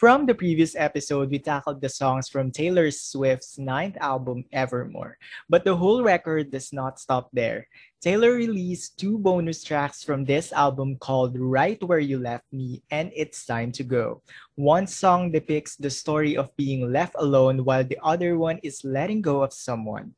From 0.00 0.24
the 0.24 0.32
previous 0.32 0.72
episode, 0.76 1.28
we 1.28 1.38
tackled 1.38 1.82
the 1.82 1.92
songs 1.92 2.30
from 2.30 2.50
Taylor 2.50 2.90
Swift's 2.90 3.58
ninth 3.58 3.98
album, 4.00 4.48
Evermore. 4.50 5.18
But 5.46 5.62
the 5.62 5.76
whole 5.76 6.02
record 6.02 6.50
does 6.50 6.72
not 6.72 6.98
stop 6.98 7.28
there. 7.34 7.68
Taylor 8.00 8.32
released 8.32 8.96
two 8.96 9.18
bonus 9.18 9.62
tracks 9.62 10.02
from 10.02 10.24
this 10.24 10.54
album 10.54 10.96
called 11.04 11.36
Right 11.36 11.76
Where 11.84 12.00
You 12.00 12.16
Left 12.16 12.48
Me 12.50 12.80
and 12.90 13.12
It's 13.14 13.44
Time 13.44 13.72
to 13.72 13.84
Go. 13.84 14.22
One 14.54 14.86
song 14.86 15.32
depicts 15.32 15.76
the 15.76 15.90
story 15.90 16.34
of 16.34 16.48
being 16.56 16.90
left 16.90 17.14
alone 17.18 17.66
while 17.66 17.84
the 17.84 18.00
other 18.02 18.38
one 18.38 18.56
is 18.62 18.80
letting 18.82 19.20
go 19.20 19.42
of 19.42 19.52
someone 19.52 20.14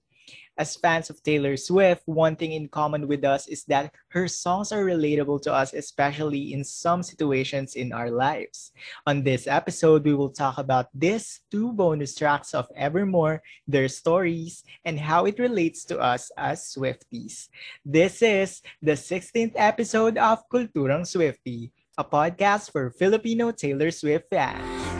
as 0.58 0.76
fans 0.76 1.08
of 1.08 1.22
Taylor 1.22 1.56
Swift, 1.56 2.02
one 2.06 2.36
thing 2.36 2.52
in 2.52 2.68
common 2.68 3.08
with 3.08 3.24
us 3.24 3.48
is 3.48 3.64
that 3.64 3.94
her 4.08 4.28
songs 4.28 4.72
are 4.72 4.84
relatable 4.84 5.40
to 5.42 5.52
us, 5.52 5.72
especially 5.72 6.52
in 6.52 6.64
some 6.64 7.02
situations 7.02 7.74
in 7.74 7.92
our 7.92 8.10
lives. 8.10 8.72
On 9.06 9.22
this 9.22 9.46
episode, 9.46 10.04
we 10.04 10.14
will 10.14 10.30
talk 10.30 10.58
about 10.58 10.88
these 10.94 11.40
two 11.50 11.72
bonus 11.72 12.14
tracks 12.14 12.54
of 12.54 12.68
Evermore, 12.76 13.42
their 13.66 13.88
stories, 13.88 14.64
and 14.84 15.00
how 15.00 15.24
it 15.24 15.38
relates 15.38 15.84
to 15.86 15.98
us 15.98 16.30
as 16.36 16.60
Swifties. 16.68 17.48
This 17.84 18.20
is 18.22 18.60
the 18.82 18.92
16th 18.92 19.56
episode 19.56 20.18
of 20.18 20.46
Kulturang 20.52 21.08
Swiftie, 21.08 21.72
a 21.96 22.04
podcast 22.04 22.72
for 22.72 22.90
Filipino 22.90 23.52
Taylor 23.52 23.90
Swift 23.90 24.28
fans. 24.28 24.91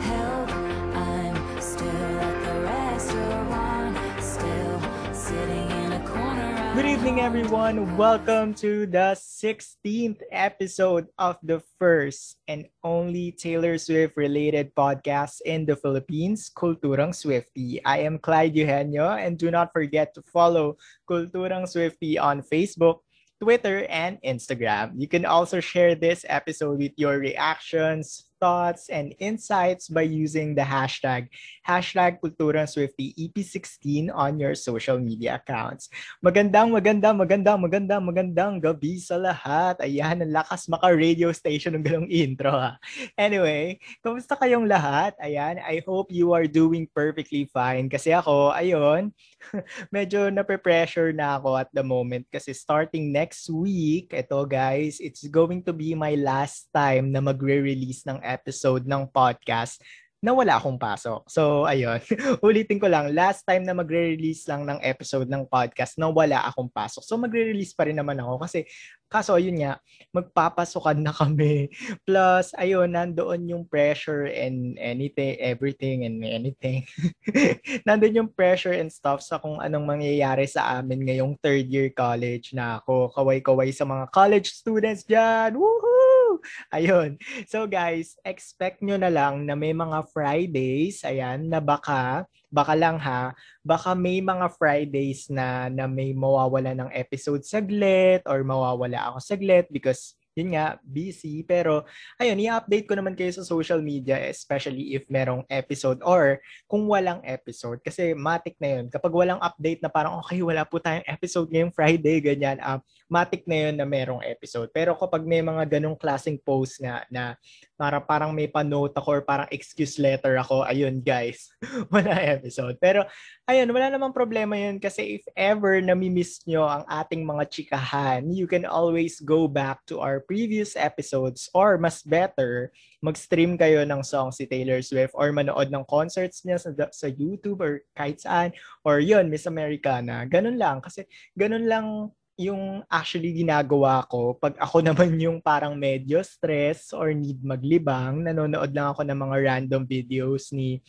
Good 6.73 6.89
evening, 6.89 7.21
everyone. 7.21 7.97
Welcome 7.97 8.57
to 8.57 8.89
the 8.89 9.13
16th 9.13 10.25
episode 10.31 11.05
of 11.21 11.37
the 11.45 11.61
first 11.77 12.41
and 12.47 12.65
only 12.83 13.29
Taylor 13.31 13.77
Swift 13.77 14.17
related 14.17 14.73
podcast 14.73 15.45
in 15.45 15.69
the 15.69 15.75
Philippines, 15.77 16.49
Kulturang 16.49 17.13
Swiftie. 17.13 17.77
I 17.85 17.99
am 17.99 18.17
Clyde 18.17 18.57
Eugenio, 18.57 19.13
and 19.13 19.37
do 19.37 19.51
not 19.51 19.69
forget 19.69 20.17
to 20.17 20.25
follow 20.25 20.81
Kulturang 21.05 21.69
Swiftie 21.69 22.17
on 22.17 22.41
Facebook, 22.41 23.05
Twitter, 23.39 23.85
and 23.85 24.17
Instagram. 24.25 24.97
You 24.97 25.07
can 25.07 25.29
also 25.29 25.61
share 25.61 25.93
this 25.93 26.25
episode 26.27 26.79
with 26.79 26.97
your 26.97 27.19
reactions, 27.21 28.32
thoughts, 28.43 28.91
and 28.91 29.15
insights 29.23 29.87
by 29.87 30.03
using 30.03 30.51
the 30.51 30.67
hashtag, 30.67 31.31
hashtag 31.63 32.19
Kulturang 32.19 32.67
Swiftie 32.67 33.15
EP16 33.15 34.11
on 34.11 34.35
your 34.35 34.51
social 34.51 34.99
media 34.99 35.39
accounts. 35.39 35.87
Magandang, 36.19 36.75
magandang, 36.75 37.15
magandang, 37.15 37.59
magandang, 37.63 38.03
magandang 38.03 38.53
gabi 38.59 38.99
sa 38.99 39.15
lahat. 39.15 39.79
Ayan, 39.79 40.27
ang 40.27 40.43
lakas 40.43 40.67
maka-radio 40.67 41.31
station 41.31 41.79
ng 41.79 41.87
galong 41.87 42.11
intro 42.11 42.51
ha. 42.51 42.75
Anyway, 43.15 43.79
kamusta 44.03 44.35
kayong 44.35 44.67
lahat? 44.67 45.15
Ayan, 45.23 45.63
I 45.63 45.79
hope 45.87 46.11
you 46.11 46.35
are 46.35 46.43
doing 46.43 46.83
perfectly 46.91 47.47
fine. 47.47 47.87
Kasi 47.87 48.11
ako, 48.11 48.51
ayun, 48.51 49.15
medyo 49.95 50.27
nape-pressure 50.27 51.15
na 51.15 51.39
ako 51.39 51.55
at 51.55 51.71
the 51.71 51.83
moment 51.85 52.27
kasi 52.27 52.51
starting 52.51 53.15
next 53.15 53.47
week, 53.47 54.11
ito 54.11 54.43
guys, 54.43 54.99
it's 54.99 55.23
going 55.31 55.63
to 55.63 55.71
be 55.71 55.95
my 55.95 56.19
last 56.19 56.67
time 56.75 57.15
na 57.15 57.23
magre-release 57.23 58.03
ng 58.03 58.19
episode 58.33 58.89
ng 58.89 59.05
podcast 59.13 59.77
na 60.23 60.31
wala 60.31 60.55
akong 60.55 60.79
pasok. 60.79 61.27
So, 61.27 61.67
ayun. 61.67 61.99
Ulitin 62.47 62.79
ko 62.79 62.87
lang, 62.87 63.11
last 63.11 63.43
time 63.43 63.67
na 63.67 63.75
magre-release 63.75 64.47
lang 64.47 64.63
ng 64.63 64.79
episode 64.79 65.27
ng 65.27 65.43
podcast 65.51 65.99
na 65.99 66.07
wala 66.07 66.47
akong 66.47 66.71
pasok. 66.71 67.03
So, 67.03 67.19
magre-release 67.19 67.75
pa 67.75 67.91
rin 67.91 67.99
naman 67.99 68.23
ako 68.23 68.39
kasi 68.39 68.63
kaso, 69.11 69.35
ayun 69.35 69.59
nga, 69.59 69.83
magpapasokan 70.15 71.03
na 71.03 71.11
kami. 71.19 71.67
Plus, 72.07 72.55
ayun, 72.55 72.95
nandoon 72.95 73.51
yung 73.51 73.63
pressure 73.67 74.31
and 74.31 74.79
anything, 74.79 75.35
everything 75.43 76.07
and 76.07 76.23
anything. 76.23 76.87
nandoon 77.87 78.23
yung 78.23 78.31
pressure 78.31 78.79
and 78.79 78.95
stuff 78.95 79.19
sa 79.19 79.43
kung 79.43 79.59
anong 79.59 79.83
mangyayari 79.83 80.47
sa 80.47 80.79
amin 80.79 81.03
ngayong 81.03 81.35
third 81.43 81.67
year 81.67 81.91
college 81.91 82.55
na 82.55 82.79
ako. 82.79 83.11
Kaway-kaway 83.11 83.75
sa 83.75 83.83
mga 83.83 84.07
college 84.07 84.55
students 84.55 85.03
dyan. 85.03 85.51
Woohoo! 85.59 86.22
Ayun. 86.75 87.17
So 87.47 87.65
guys, 87.65 88.17
expect 88.25 88.81
nyo 88.81 88.97
na 88.97 89.11
lang 89.11 89.45
na 89.45 89.53
may 89.53 89.71
mga 89.71 90.09
Fridays, 90.11 91.03
ayan, 91.05 91.49
na 91.49 91.59
baka, 91.59 92.25
baka 92.53 92.73
lang 92.77 93.01
ha, 93.01 93.33
baka 93.65 93.97
may 93.97 94.21
mga 94.21 94.51
Fridays 94.55 95.29
na, 95.29 95.67
na 95.69 95.89
may 95.89 96.13
mawawala 96.13 96.77
ng 96.77 96.93
episode 96.93 97.41
saglit 97.41 98.21
or 98.29 98.45
mawawala 98.45 99.13
ako 99.13 99.17
saglit 99.23 99.67
because 99.73 100.13
yun 100.33 100.53
nga, 100.57 100.81
busy. 100.81 101.45
Pero, 101.45 101.85
ayun, 102.17 102.41
i-update 102.41 102.89
ko 102.89 102.97
naman 102.97 103.13
kayo 103.13 103.29
sa 103.29 103.45
social 103.45 103.79
media, 103.85 104.17
especially 104.29 104.97
if 104.97 105.05
merong 105.05 105.45
episode 105.49 106.01
or 106.01 106.41
kung 106.65 106.89
walang 106.89 107.21
episode. 107.21 107.79
Kasi 107.85 108.17
matik 108.17 108.57
na 108.57 108.81
yun. 108.81 108.85
Kapag 108.89 109.13
walang 109.13 109.41
update 109.41 109.85
na 109.85 109.93
parang, 109.93 110.17
okay, 110.25 110.41
wala 110.41 110.65
po 110.65 110.81
tayong 110.81 111.05
episode 111.05 111.53
ngayong 111.53 111.73
Friday, 111.73 112.17
ganyan, 112.17 112.57
um, 112.65 112.81
matik 113.13 113.45
na 113.45 113.69
yun 113.69 113.75
na 113.77 113.85
merong 113.85 114.25
episode. 114.25 114.73
Pero 114.73 114.97
kapag 114.97 115.21
may 115.21 115.45
mga 115.45 115.77
ganong 115.77 115.93
klaseng 115.93 116.41
post 116.41 116.81
nga 116.81 117.05
na 117.13 117.37
para 117.77 118.01
parang 118.01 118.33
may 118.33 118.49
pa-note 118.49 118.97
ako 118.97 119.21
or 119.21 119.21
parang 119.21 119.45
excuse 119.53 120.01
letter 120.01 120.33
ako, 120.41 120.65
ayun 120.65 120.97
guys, 120.97 121.53
wala 121.93 122.17
episode. 122.17 122.73
Pero 122.81 123.05
ayun, 123.45 123.69
wala 123.69 123.93
namang 123.93 124.17
problema 124.17 124.57
yun 124.57 124.81
kasi 124.81 125.21
if 125.21 125.25
ever 125.37 125.77
nami-miss 125.77 126.41
nyo 126.49 126.65
ang 126.65 126.89
ating 126.89 127.21
mga 127.21 127.45
chikahan, 127.53 128.25
you 128.33 128.49
can 128.49 128.65
always 128.65 129.21
go 129.21 129.45
back 129.45 129.85
to 129.85 130.01
our 130.01 130.17
previous 130.25 130.73
episodes 130.73 131.53
or 131.53 131.77
mas 131.77 132.01
better, 132.01 132.73
mag-stream 133.03 133.59
kayo 133.59 133.83
ng 133.83 133.99
song 133.99 134.31
si 134.31 134.47
Taylor 134.47 134.79
Swift 134.79 135.11
or 135.13 135.29
manood 135.35 135.67
ng 135.67 135.83
concerts 135.85 136.47
niya 136.47 136.57
sa, 136.57 136.71
sa 136.89 137.07
YouTube 137.11 137.59
or 137.59 137.83
kahit 137.93 138.23
saan. 138.23 138.55
Or 138.87 139.03
yun, 139.03 139.27
Miss 139.27 139.43
Americana. 139.43 140.23
Ganun 140.23 140.55
lang. 140.55 140.79
Kasi 140.79 141.03
ganun 141.35 141.67
lang 141.67 142.15
yung 142.37 142.81
actually 142.89 143.29
ginagawa 143.33 144.01
ko 144.09 144.33
pag 144.37 144.57
ako 144.57 144.81
naman 144.87 145.13
yung 145.21 145.37
parang 145.37 145.77
medyo 145.77 146.21
stress 146.25 146.93
or 146.93 147.13
need 147.13 147.41
maglibang, 147.45 148.25
nanonood 148.25 148.73
lang 148.73 148.93
ako 148.93 149.05
ng 149.05 149.19
mga 149.19 149.35
random 149.41 149.83
videos 149.85 150.49
ni 150.49 150.81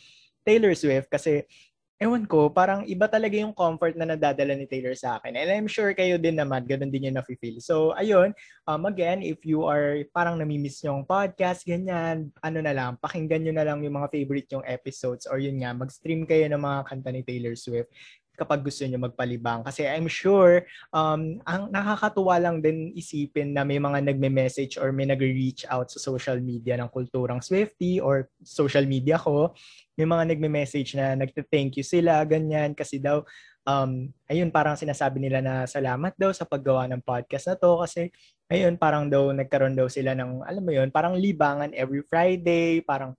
Taylor 0.45 0.77
Swift 0.77 1.09
kasi 1.09 1.45
ewan 2.03 2.27
ko, 2.27 2.51
parang 2.51 2.83
iba 2.85 3.07
talaga 3.07 3.39
yung 3.39 3.55
comfort 3.55 3.95
na 3.95 4.05
nadadala 4.05 4.59
ni 4.59 4.67
Taylor 4.67 4.93
sa 4.99 5.17
akin. 5.17 5.39
And 5.39 5.49
I'm 5.49 5.71
sure 5.71 5.95
kayo 5.95 6.19
din 6.19 6.37
naman, 6.37 6.67
ganun 6.67 6.91
din 6.91 7.09
yung 7.09 7.17
nafe-feel. 7.17 7.63
So, 7.63 7.95
ayun, 7.95 8.35
um, 8.67 8.83
again, 8.85 9.23
if 9.23 9.47
you 9.47 9.65
are 9.65 10.03
parang 10.11 10.37
namimiss 10.37 10.83
yung 10.83 11.07
podcast, 11.07 11.63
ganyan, 11.63 12.35
ano 12.43 12.59
na 12.61 12.75
lang, 12.75 12.99
pakinggan 12.99 13.47
nyo 13.47 13.55
na 13.55 13.65
lang 13.65 13.79
yung 13.87 13.95
mga 13.95 14.11
favorite 14.11 14.51
yung 14.51 14.67
episodes 14.67 15.25
or 15.31 15.39
yun 15.39 15.63
nga, 15.63 15.71
mag-stream 15.71 16.27
kayo 16.27 16.51
ng 16.51 16.61
mga 16.61 16.81
kanta 16.93 17.11
ni 17.15 17.23
Taylor 17.23 17.55
Swift 17.55 17.89
kapag 18.35 18.67
gusto 18.67 18.83
niyo 18.85 18.99
magpalibang. 18.99 19.63
Kasi 19.63 19.87
I'm 19.87 20.11
sure, 20.11 20.67
um, 20.91 21.39
ang 21.47 21.71
nakakatuwa 21.71 22.37
lang 22.43 22.61
din 22.61 22.91
isipin 22.95 23.55
na 23.55 23.63
may 23.63 23.79
mga 23.79 24.03
nagme-message 24.11 24.77
or 24.79 24.91
may 24.91 25.07
nag-reach 25.07 25.65
out 25.71 25.91
sa 25.91 26.03
social 26.03 26.39
media 26.43 26.75
ng 26.79 26.91
kulturang 26.91 27.41
Swifty 27.41 28.03
or 28.03 28.29
social 28.43 28.85
media 28.85 29.17
ko. 29.17 29.55
May 29.95 30.07
mga 30.07 30.35
nagme-message 30.35 30.99
na 30.99 31.15
nagte-thank 31.15 31.79
you 31.79 31.87
sila, 31.87 32.27
ganyan, 32.27 32.75
kasi 32.75 32.99
daw, 32.99 33.23
um, 33.65 34.11
ayun, 34.27 34.51
parang 34.51 34.75
sinasabi 34.75 35.23
nila 35.23 35.39
na 35.41 35.65
salamat 35.65 36.13
daw 36.19 36.35
sa 36.35 36.45
paggawa 36.45 36.91
ng 36.91 37.03
podcast 37.07 37.55
na 37.55 37.57
to 37.57 37.79
kasi 37.81 38.11
ayun, 38.51 38.77
parang 38.77 39.09
daw 39.09 39.33
nagkaroon 39.33 39.79
daw 39.79 39.89
sila 39.89 40.13
ng, 40.13 40.45
alam 40.45 40.63
mo 40.63 40.73
yun, 40.75 40.91
parang 40.93 41.17
libangan 41.17 41.73
every 41.73 42.05
Friday, 42.07 42.85
parang 42.85 43.17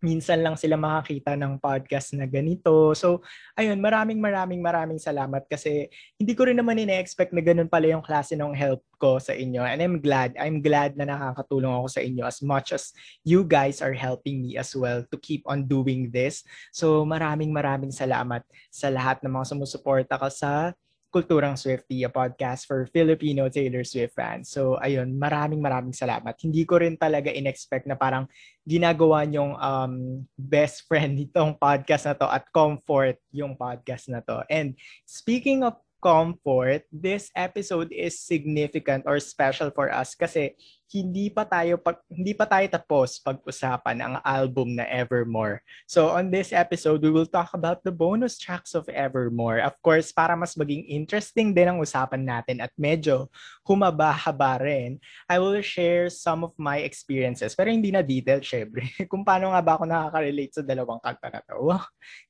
minsan 0.00 0.40
lang 0.40 0.56
sila 0.56 0.80
makakita 0.80 1.36
ng 1.36 1.60
podcast 1.60 2.16
na 2.16 2.24
ganito. 2.24 2.96
So, 2.96 3.20
ayun, 3.54 3.78
maraming 3.78 4.16
maraming 4.16 4.64
maraming 4.64 5.00
salamat 5.00 5.44
kasi 5.46 5.92
hindi 6.16 6.32
ko 6.32 6.48
rin 6.48 6.56
naman 6.56 6.80
ina-expect 6.80 7.36
na 7.36 7.44
ganun 7.44 7.68
pala 7.68 7.92
yung 7.92 8.04
klase 8.04 8.32
ng 8.36 8.56
help 8.56 8.80
ko 8.96 9.20
sa 9.20 9.36
inyo. 9.36 9.60
And 9.60 9.80
I'm 9.80 10.00
glad, 10.00 10.36
I'm 10.40 10.64
glad 10.64 10.96
na 10.96 11.08
nakakatulong 11.08 11.72
ako 11.72 11.88
sa 11.88 12.00
inyo 12.00 12.24
as 12.24 12.40
much 12.40 12.72
as 12.72 12.96
you 13.24 13.44
guys 13.44 13.84
are 13.84 13.94
helping 13.96 14.40
me 14.40 14.56
as 14.56 14.72
well 14.72 15.04
to 15.12 15.16
keep 15.20 15.44
on 15.44 15.68
doing 15.68 16.08
this. 16.08 16.44
So, 16.72 17.04
maraming 17.04 17.52
maraming 17.52 17.92
salamat 17.92 18.44
sa 18.72 18.88
lahat 18.88 19.20
ng 19.20 19.32
mga 19.32 19.46
sumusuporta 19.52 20.16
ka 20.16 20.28
sa 20.32 20.72
Kulturang 21.10 21.58
Swiftie, 21.58 22.06
a 22.06 22.10
podcast 22.10 22.70
for 22.70 22.86
Filipino 22.86 23.50
Taylor 23.50 23.82
Swift 23.82 24.14
fans. 24.14 24.46
So, 24.46 24.78
ayun, 24.78 25.18
maraming 25.18 25.58
maraming 25.58 25.90
salamat. 25.90 26.38
Hindi 26.38 26.62
ko 26.62 26.78
rin 26.78 26.94
talaga 26.94 27.34
in-expect 27.34 27.90
na 27.90 27.98
parang 27.98 28.30
ginagawa 28.62 29.26
nyong 29.26 29.58
um, 29.58 29.94
best 30.38 30.82
friend 30.88 31.18
itong 31.18 31.58
podcast 31.58 32.06
na 32.06 32.14
to 32.14 32.30
at 32.30 32.46
comfort 32.54 33.18
yung 33.34 33.58
podcast 33.58 34.06
na 34.06 34.22
to. 34.22 34.46
And 34.46 34.78
speaking 35.02 35.66
of 35.66 35.74
comfort, 35.98 36.86
this 36.88 37.28
episode 37.34 37.90
is 37.90 38.22
significant 38.22 39.04
or 39.04 39.18
special 39.18 39.74
for 39.74 39.92
us 39.92 40.14
kasi 40.14 40.56
hindi 40.90 41.30
pa 41.30 41.46
tayo 41.46 41.78
pag 41.78 42.02
hindi 42.10 42.34
pa 42.34 42.44
tayo 42.50 42.66
tapos 42.66 43.22
pag-usapan 43.22 44.02
ang 44.02 44.14
album 44.26 44.74
na 44.74 44.84
Evermore. 44.90 45.62
So 45.86 46.10
on 46.10 46.34
this 46.34 46.50
episode, 46.50 46.98
we 47.06 47.14
will 47.14 47.30
talk 47.30 47.54
about 47.54 47.86
the 47.86 47.94
bonus 47.94 48.36
tracks 48.36 48.74
of 48.74 48.90
Evermore. 48.90 49.62
Of 49.62 49.78
course, 49.80 50.10
para 50.10 50.34
mas 50.34 50.58
maging 50.58 50.90
interesting 50.90 51.54
din 51.54 51.70
ang 51.70 51.78
usapan 51.78 52.26
natin 52.26 52.58
at 52.58 52.74
medyo 52.74 53.30
humaba-haba 53.62 54.58
rin, 54.58 54.98
I 55.30 55.38
will 55.38 55.62
share 55.62 56.10
some 56.10 56.42
of 56.42 56.50
my 56.58 56.82
experiences. 56.82 57.54
Pero 57.54 57.70
hindi 57.70 57.94
na 57.94 58.02
detail, 58.02 58.42
syempre. 58.42 58.90
Kung 59.10 59.22
paano 59.22 59.54
nga 59.54 59.62
ba 59.62 59.78
ako 59.78 59.86
nakaka-relate 59.86 60.58
sa 60.58 60.62
dalawang 60.66 60.98
kanta 60.98 61.30
na 61.30 61.40
to. 61.46 61.78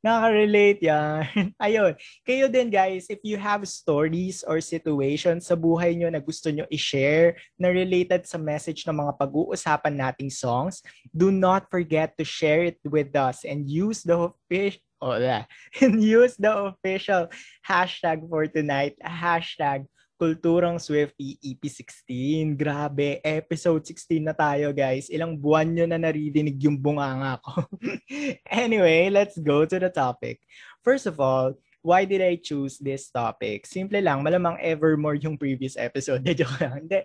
Nakaka-relate 0.04 0.80
yan. 0.84 1.24
Ayun. 1.64 1.92
Kayo 2.28 2.52
din 2.52 2.68
guys, 2.68 3.08
if 3.08 3.24
you 3.24 3.40
have 3.40 3.64
stories 3.64 4.44
or 4.44 4.60
situations 4.60 5.48
sa 5.48 5.56
buhay 5.56 5.96
nyo 5.96 6.12
na 6.12 6.20
gusto 6.20 6.52
nyo 6.52 6.68
i-share 6.68 7.40
na 7.56 7.72
related 7.72 8.28
sa 8.28 8.36
message 8.50 8.82
ng 8.82 8.99
mga 8.99 9.14
pag-uusapan 9.14 9.94
nating 9.94 10.35
songs, 10.35 10.82
do 11.14 11.31
not 11.31 11.70
forget 11.70 12.19
to 12.19 12.26
share 12.26 12.67
it 12.67 12.82
with 12.82 13.14
us 13.14 13.47
and 13.47 13.70
use 13.70 14.02
the 14.02 14.19
official 14.19 14.82
oh, 14.99 15.14
yeah. 15.23 15.47
and 15.85 16.02
use 16.02 16.35
the 16.35 16.50
official 16.50 17.31
hashtag 17.62 18.26
for 18.26 18.50
tonight, 18.50 18.99
hashtag 18.99 19.87
Kulturang 20.20 20.76
Swifty 20.76 21.41
EP16. 21.41 22.52
Grabe, 22.52 23.25
episode 23.25 23.81
16 23.88 24.20
na 24.20 24.37
tayo 24.37 24.69
guys. 24.76 25.08
Ilang 25.08 25.41
buwan 25.41 25.73
nyo 25.73 25.88
na 25.88 25.96
naririnig 25.96 26.61
yung 26.61 26.76
bunganga 26.76 27.41
ko. 27.41 27.64
anyway, 28.53 29.08
let's 29.08 29.41
go 29.41 29.64
to 29.64 29.81
the 29.81 29.88
topic. 29.88 30.44
First 30.85 31.08
of 31.08 31.17
all, 31.17 31.56
why 31.81 32.05
did 32.05 32.21
I 32.21 32.37
choose 32.37 32.79
this 32.79 33.09
topic? 33.09 33.65
Simple 33.67 34.00
lang, 34.00 34.21
malamang 34.21 34.61
evermore 34.61 35.17
yung 35.17 35.41
previous 35.41 35.77
episode. 35.77 36.25
Joke 36.38 36.61
lang. 36.61 36.87
Hindi. 36.87 37.00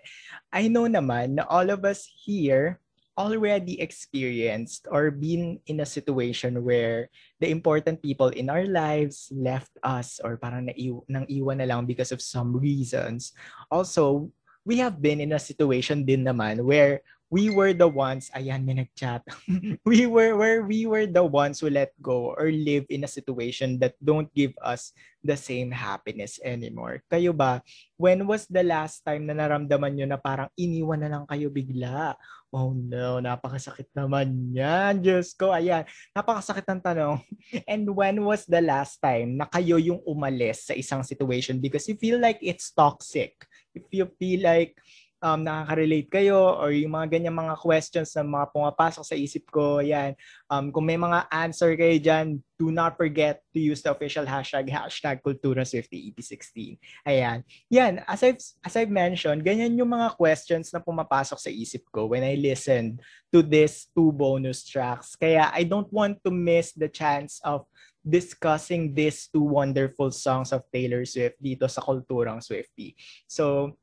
I 0.52 0.68
know 0.68 0.84
naman 0.84 1.40
na 1.40 1.44
all 1.48 1.68
of 1.72 1.84
us 1.84 2.04
here 2.04 2.80
already 3.16 3.80
experienced 3.80 4.84
or 4.92 5.08
been 5.08 5.56
in 5.66 5.80
a 5.80 5.88
situation 5.88 6.60
where 6.60 7.08
the 7.40 7.48
important 7.48 8.04
people 8.04 8.28
in 8.28 8.52
our 8.52 8.68
lives 8.68 9.32
left 9.32 9.72
us 9.80 10.20
or 10.20 10.36
parang 10.36 10.68
naiw- 10.68 11.04
nang 11.08 11.24
iwan 11.32 11.64
na 11.64 11.68
lang 11.68 11.88
because 11.88 12.12
of 12.12 12.20
some 12.20 12.52
reasons. 12.52 13.32
Also, 13.72 14.28
we 14.68 14.76
have 14.76 15.00
been 15.00 15.24
in 15.24 15.32
a 15.32 15.40
situation 15.40 16.04
din 16.04 16.28
naman 16.28 16.60
where 16.60 17.00
we 17.26 17.50
were 17.50 17.74
the 17.74 17.88
ones, 17.88 18.30
ayan, 18.34 18.62
may 18.62 18.78
nag-chat. 18.78 19.26
we 19.88 20.06
were 20.06 20.38
where 20.38 20.62
we 20.62 20.86
were 20.86 21.06
the 21.10 21.24
ones 21.24 21.58
who 21.58 21.70
let 21.70 21.90
go 21.98 22.30
or 22.38 22.50
live 22.54 22.86
in 22.86 23.02
a 23.02 23.10
situation 23.10 23.82
that 23.82 23.98
don't 23.98 24.30
give 24.30 24.54
us 24.62 24.94
the 25.26 25.34
same 25.34 25.74
happiness 25.74 26.38
anymore. 26.46 27.02
Kayo 27.10 27.34
ba, 27.34 27.66
when 27.98 28.22
was 28.30 28.46
the 28.46 28.62
last 28.62 29.02
time 29.02 29.26
na 29.26 29.34
naramdaman 29.34 29.98
nyo 29.98 30.06
na 30.06 30.20
parang 30.22 30.46
iniwan 30.54 31.02
na 31.02 31.10
lang 31.10 31.24
kayo 31.26 31.50
bigla? 31.50 32.14
Oh 32.54 32.70
no, 32.70 33.18
napakasakit 33.18 33.90
naman 33.90 34.54
yan. 34.54 35.02
Diyos 35.02 35.34
ko, 35.34 35.50
ayan, 35.50 35.82
napakasakit 36.14 36.62
ng 36.62 36.82
tanong. 36.82 37.18
And 37.70 37.90
when 37.90 38.22
was 38.22 38.46
the 38.46 38.62
last 38.62 39.02
time 39.02 39.34
na 39.34 39.50
kayo 39.50 39.82
yung 39.82 39.98
umalis 40.06 40.70
sa 40.70 40.78
isang 40.78 41.02
situation 41.02 41.58
because 41.58 41.90
you 41.90 41.98
feel 41.98 42.22
like 42.22 42.38
it's 42.38 42.70
toxic? 42.70 43.34
If 43.74 43.90
you 43.90 44.06
feel 44.14 44.46
like 44.46 44.78
um, 45.22 45.40
nakaka-relate 45.44 46.08
kayo 46.10 46.56
or 46.60 46.72
yung 46.72 46.92
mga 46.92 47.16
ganyan 47.16 47.36
mga 47.36 47.56
questions 47.56 48.12
na 48.14 48.24
mga 48.24 48.46
pumapasok 48.52 49.04
sa 49.04 49.16
isip 49.16 49.48
ko, 49.48 49.80
yan. 49.80 50.12
Um, 50.48 50.68
kung 50.68 50.84
may 50.84 51.00
mga 51.00 51.28
answer 51.32 51.72
kayo 51.76 51.96
dyan, 51.96 52.26
do 52.56 52.72
not 52.72 52.96
forget 52.96 53.44
to 53.52 53.60
use 53.60 53.84
the 53.84 53.92
official 53.92 54.24
hashtag, 54.24 54.68
hashtag 54.68 55.20
KulturaSwiftyEP16. 55.20 56.80
Ayan. 57.04 57.44
Yan, 57.68 58.00
as 58.08 58.24
I've, 58.24 58.40
as 58.64 58.74
I've 58.76 58.92
mentioned, 58.92 59.44
ganyan 59.44 59.76
yung 59.76 59.92
mga 59.92 60.16
questions 60.16 60.72
na 60.72 60.80
pumapasok 60.80 61.38
sa 61.40 61.50
isip 61.52 61.84
ko 61.92 62.12
when 62.12 62.24
I 62.24 62.36
listened 62.36 63.00
to 63.32 63.44
these 63.44 63.88
two 63.92 64.12
bonus 64.12 64.64
tracks. 64.64 65.16
Kaya 65.16 65.52
I 65.52 65.64
don't 65.64 65.90
want 65.92 66.20
to 66.24 66.30
miss 66.32 66.72
the 66.72 66.88
chance 66.88 67.40
of 67.44 67.68
discussing 68.06 68.94
these 68.94 69.26
two 69.26 69.42
wonderful 69.42 70.14
songs 70.14 70.54
of 70.54 70.62
Taylor 70.70 71.02
Swift 71.02 71.42
dito 71.42 71.66
sa 71.66 71.82
Kulturang 71.82 72.38
Swifty. 72.38 72.94
So, 73.26 73.74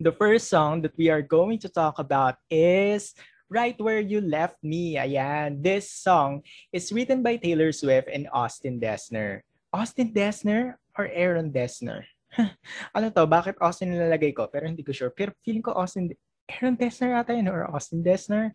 the 0.00 0.12
first 0.12 0.48
song 0.48 0.82
that 0.82 0.96
we 0.96 1.08
are 1.08 1.22
going 1.22 1.58
to 1.60 1.68
talk 1.68 1.98
about 1.98 2.36
is 2.50 3.14
Right 3.48 3.76
Where 3.80 4.00
You 4.00 4.20
Left 4.20 4.60
Me. 4.60 5.00
Ayan. 5.00 5.62
This 5.62 5.88
song 5.90 6.42
is 6.72 6.92
written 6.92 7.22
by 7.22 7.36
Taylor 7.36 7.72
Swift 7.72 8.08
and 8.12 8.28
Austin 8.32 8.76
Dessner. 8.76 9.40
Austin 9.72 10.12
Dessner 10.12 10.76
or 10.98 11.08
Aaron 11.08 11.48
Dessner? 11.48 12.04
ano 12.96 13.08
to? 13.08 13.24
Bakit 13.24 13.56
Austin 13.60 13.96
nilalagay 13.96 14.36
ko? 14.36 14.52
Pero 14.52 14.68
hindi 14.68 14.84
ko 14.84 14.92
sure. 14.92 15.12
Pero 15.12 15.32
feeling 15.40 15.64
ko 15.64 15.72
Austin... 15.72 16.12
Aaron 16.46 16.76
Dessner 16.76 17.16
ata 17.16 17.34
yun 17.34 17.48
or 17.48 17.66
Austin 17.72 18.04
Dessner? 18.04 18.52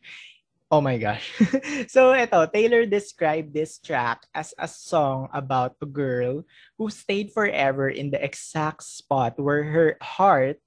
Oh 0.72 0.80
my 0.80 0.96
gosh. 0.96 1.36
so 1.92 2.16
ito, 2.16 2.40
Taylor 2.48 2.88
described 2.88 3.52
this 3.52 3.82
track 3.82 4.24
as 4.32 4.54
a 4.56 4.70
song 4.70 5.28
about 5.36 5.76
a 5.82 5.90
girl 5.90 6.48
who 6.80 6.88
stayed 6.88 7.34
forever 7.36 7.92
in 7.92 8.08
the 8.08 8.22
exact 8.24 8.88
spot 8.88 9.36
where 9.36 9.68
her 9.68 10.00
heart 10.00 10.62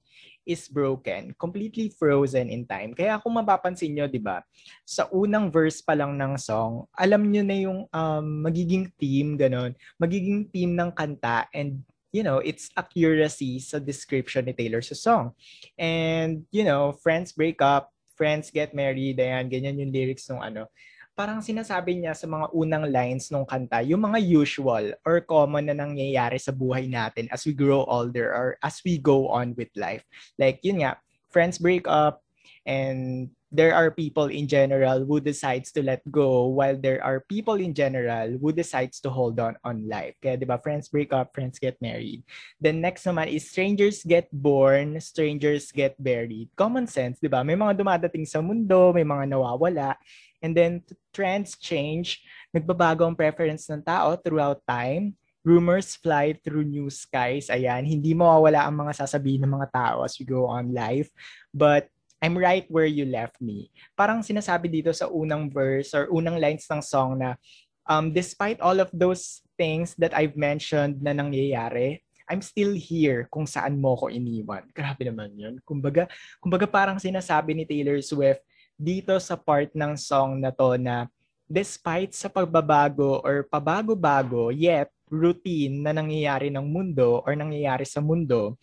is 0.44 0.68
broken, 0.68 1.32
completely 1.40 1.88
frozen 1.92 2.48
in 2.52 2.68
time. 2.68 2.92
Kaya 2.92 3.20
kung 3.20 3.36
mapapansin 3.36 3.96
nyo, 3.96 4.06
di 4.08 4.20
ba, 4.20 4.44
sa 4.84 5.08
unang 5.10 5.48
verse 5.48 5.80
pa 5.80 5.96
lang 5.96 6.16
ng 6.16 6.36
song, 6.36 6.84
alam 6.94 7.24
nyo 7.28 7.42
na 7.42 7.56
yung 7.56 7.80
um, 7.88 8.26
magiging 8.44 8.88
theme, 9.00 9.36
ganun, 9.40 9.72
magiging 9.96 10.48
theme 10.52 10.76
ng 10.76 10.92
kanta 10.92 11.48
and 11.52 11.80
you 12.14 12.22
know, 12.22 12.38
it's 12.38 12.70
accuracy 12.78 13.58
sa 13.58 13.82
description 13.82 14.46
ni 14.46 14.54
Taylor 14.54 14.78
sa 14.78 14.94
song. 14.94 15.34
And, 15.74 16.46
you 16.54 16.62
know, 16.62 16.94
friends 17.02 17.34
break 17.34 17.58
up, 17.58 17.90
friends 18.14 18.54
get 18.54 18.70
married, 18.70 19.18
ayan, 19.18 19.50
ganyan 19.50 19.82
yung 19.82 19.90
lyrics 19.90 20.30
ng 20.30 20.38
ano 20.38 20.70
parang 21.14 21.38
sinasabi 21.38 21.94
niya 21.94 22.12
sa 22.18 22.26
mga 22.26 22.50
unang 22.50 22.90
lines 22.90 23.30
ng 23.30 23.46
kanta, 23.46 23.86
yung 23.86 24.02
mga 24.02 24.18
usual 24.18 24.90
or 25.06 25.22
common 25.22 25.70
na 25.70 25.78
nangyayari 25.78 26.42
sa 26.42 26.50
buhay 26.50 26.90
natin 26.90 27.30
as 27.30 27.46
we 27.46 27.54
grow 27.54 27.86
older 27.86 28.34
or 28.34 28.58
as 28.60 28.82
we 28.82 28.98
go 28.98 29.30
on 29.30 29.54
with 29.54 29.70
life. 29.78 30.02
Like, 30.34 30.58
yun 30.66 30.82
nga, 30.82 30.98
friends 31.30 31.62
break 31.62 31.86
up 31.86 32.26
and 32.66 33.30
there 33.54 33.70
are 33.70 33.94
people 33.94 34.26
in 34.26 34.50
general 34.50 35.06
who 35.06 35.22
decides 35.22 35.70
to 35.70 35.78
let 35.78 36.02
go 36.10 36.50
while 36.50 36.74
there 36.74 36.98
are 36.98 37.22
people 37.30 37.54
in 37.54 37.70
general 37.70 38.34
who 38.42 38.50
decides 38.50 38.98
to 38.98 39.06
hold 39.06 39.38
on 39.38 39.54
on 39.62 39.86
life. 39.86 40.18
Kaya 40.18 40.34
'di 40.34 40.42
ba 40.50 40.58
friends 40.58 40.90
break 40.90 41.14
up, 41.14 41.30
friends 41.30 41.62
get 41.62 41.78
married. 41.78 42.26
The 42.58 42.74
next 42.74 43.06
naman 43.06 43.30
is 43.30 43.46
strangers 43.46 44.02
get 44.02 44.26
born, 44.34 44.98
strangers 44.98 45.70
get 45.70 45.94
buried. 46.02 46.50
Common 46.58 46.90
sense, 46.90 47.22
'di 47.22 47.30
ba? 47.30 47.46
May 47.46 47.54
mga 47.54 47.78
dumadating 47.78 48.26
sa 48.26 48.42
mundo, 48.42 48.90
may 48.90 49.06
mga 49.06 49.30
nawawala. 49.30 49.94
And 50.42 50.52
then 50.52 50.82
trends 51.14 51.54
change, 51.54 52.26
nagbabago 52.50 53.06
ang 53.06 53.14
preference 53.14 53.70
ng 53.70 53.86
tao 53.86 54.18
throughout 54.18 54.66
time. 54.66 55.14
Rumors 55.46 55.94
fly 55.94 56.34
through 56.42 56.66
new 56.66 56.88
skies. 56.88 57.52
Ayan, 57.52 57.86
hindi 57.86 58.16
mawawala 58.16 58.66
ang 58.66 58.82
mga 58.82 59.04
sasabihin 59.04 59.44
ng 59.46 59.52
mga 59.60 59.68
tao 59.70 59.96
as 60.02 60.16
we 60.18 60.24
go 60.26 60.48
on 60.48 60.72
life. 60.72 61.12
But 61.52 61.93
I'm 62.24 62.40
right 62.40 62.64
where 62.72 62.88
you 62.88 63.04
left 63.04 63.36
me. 63.44 63.68
Parang 63.92 64.24
sinasabi 64.24 64.72
dito 64.72 64.88
sa 64.96 65.12
unang 65.12 65.52
verse 65.52 65.92
or 65.92 66.08
unang 66.08 66.40
lines 66.40 66.64
ng 66.72 66.80
song 66.80 67.20
na 67.20 67.36
um, 67.84 68.16
despite 68.16 68.64
all 68.64 68.80
of 68.80 68.88
those 68.96 69.44
things 69.60 69.92
that 70.00 70.16
I've 70.16 70.32
mentioned 70.32 71.04
na 71.04 71.12
nangyayari, 71.12 72.00
I'm 72.24 72.40
still 72.40 72.72
here 72.72 73.28
kung 73.28 73.44
saan 73.44 73.76
mo 73.76 73.92
ko 74.00 74.08
iniwan. 74.08 74.64
Grabe 74.72 75.04
naman 75.04 75.36
yun. 75.36 75.60
Kumbaga, 75.68 76.08
kumbaga 76.40 76.64
parang 76.64 76.96
sinasabi 76.96 77.52
ni 77.52 77.68
Taylor 77.68 78.00
Swift, 78.00 78.40
dito 78.80 79.12
sa 79.20 79.36
part 79.36 79.76
ng 79.76 79.92
song 79.92 80.40
na 80.40 80.48
to 80.48 80.80
na 80.80 81.04
despite 81.44 82.16
sa 82.16 82.32
pagbabago 82.32 83.20
or 83.20 83.44
pabago-bago 83.44 84.48
yet 84.48 84.88
routine 85.12 85.84
na 85.84 85.92
nangyayari 85.92 86.48
ng 86.48 86.64
mundo 86.64 87.20
or 87.22 87.36
nangyayari 87.36 87.84
sa 87.84 88.00
mundo, 88.00 88.56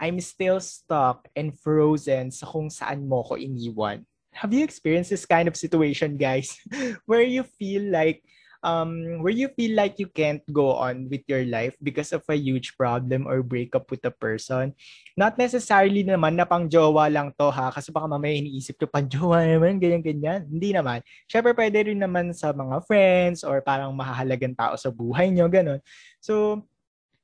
I'm 0.00 0.16
still 0.24 0.64
stuck 0.64 1.28
and 1.36 1.52
frozen 1.52 2.32
sa 2.32 2.48
kung 2.48 2.72
saan 2.72 3.04
mo 3.04 3.20
ko 3.20 3.36
iniwan. 3.36 4.08
Have 4.32 4.56
you 4.56 4.64
experienced 4.64 5.12
this 5.12 5.28
kind 5.28 5.44
of 5.44 5.60
situation, 5.60 6.16
guys? 6.16 6.56
Where 7.08 7.20
you 7.20 7.44
feel 7.44 7.84
like 7.92 8.24
um, 8.64 9.20
where 9.24 9.32
you 9.32 9.48
feel 9.56 9.76
like 9.76 9.98
you 9.98 10.08
can't 10.08 10.44
go 10.52 10.76
on 10.76 11.08
with 11.08 11.24
your 11.28 11.44
life 11.44 11.76
because 11.82 12.12
of 12.12 12.24
a 12.28 12.36
huge 12.36 12.76
problem 12.76 13.26
or 13.26 13.42
breakup 13.42 13.90
with 13.90 14.04
a 14.04 14.12
person. 14.12 14.72
Not 15.16 15.36
necessarily 15.36 16.04
naman 16.04 16.36
na 16.36 16.44
pang 16.44 16.68
jowa 16.68 17.08
lang 17.12 17.32
to 17.36 17.48
ha, 17.50 17.72
kasi 17.72 17.92
baka 17.92 18.06
mamaya 18.08 18.36
iniisip 18.36 18.80
ko 18.80 18.86
pang 18.88 19.08
jowa 19.08 19.44
naman, 19.44 19.80
ganyan-ganyan. 19.80 20.46
Hindi 20.48 20.76
naman. 20.76 21.00
Syempre 21.28 21.56
pwede 21.56 21.92
rin 21.92 22.00
naman 22.00 22.32
sa 22.36 22.52
mga 22.52 22.84
friends 22.84 23.44
or 23.44 23.60
parang 23.64 23.92
mahahalagang 23.96 24.56
tao 24.56 24.76
sa 24.76 24.92
buhay 24.92 25.32
nyo, 25.32 25.48
ganun. 25.48 25.80
So, 26.20 26.64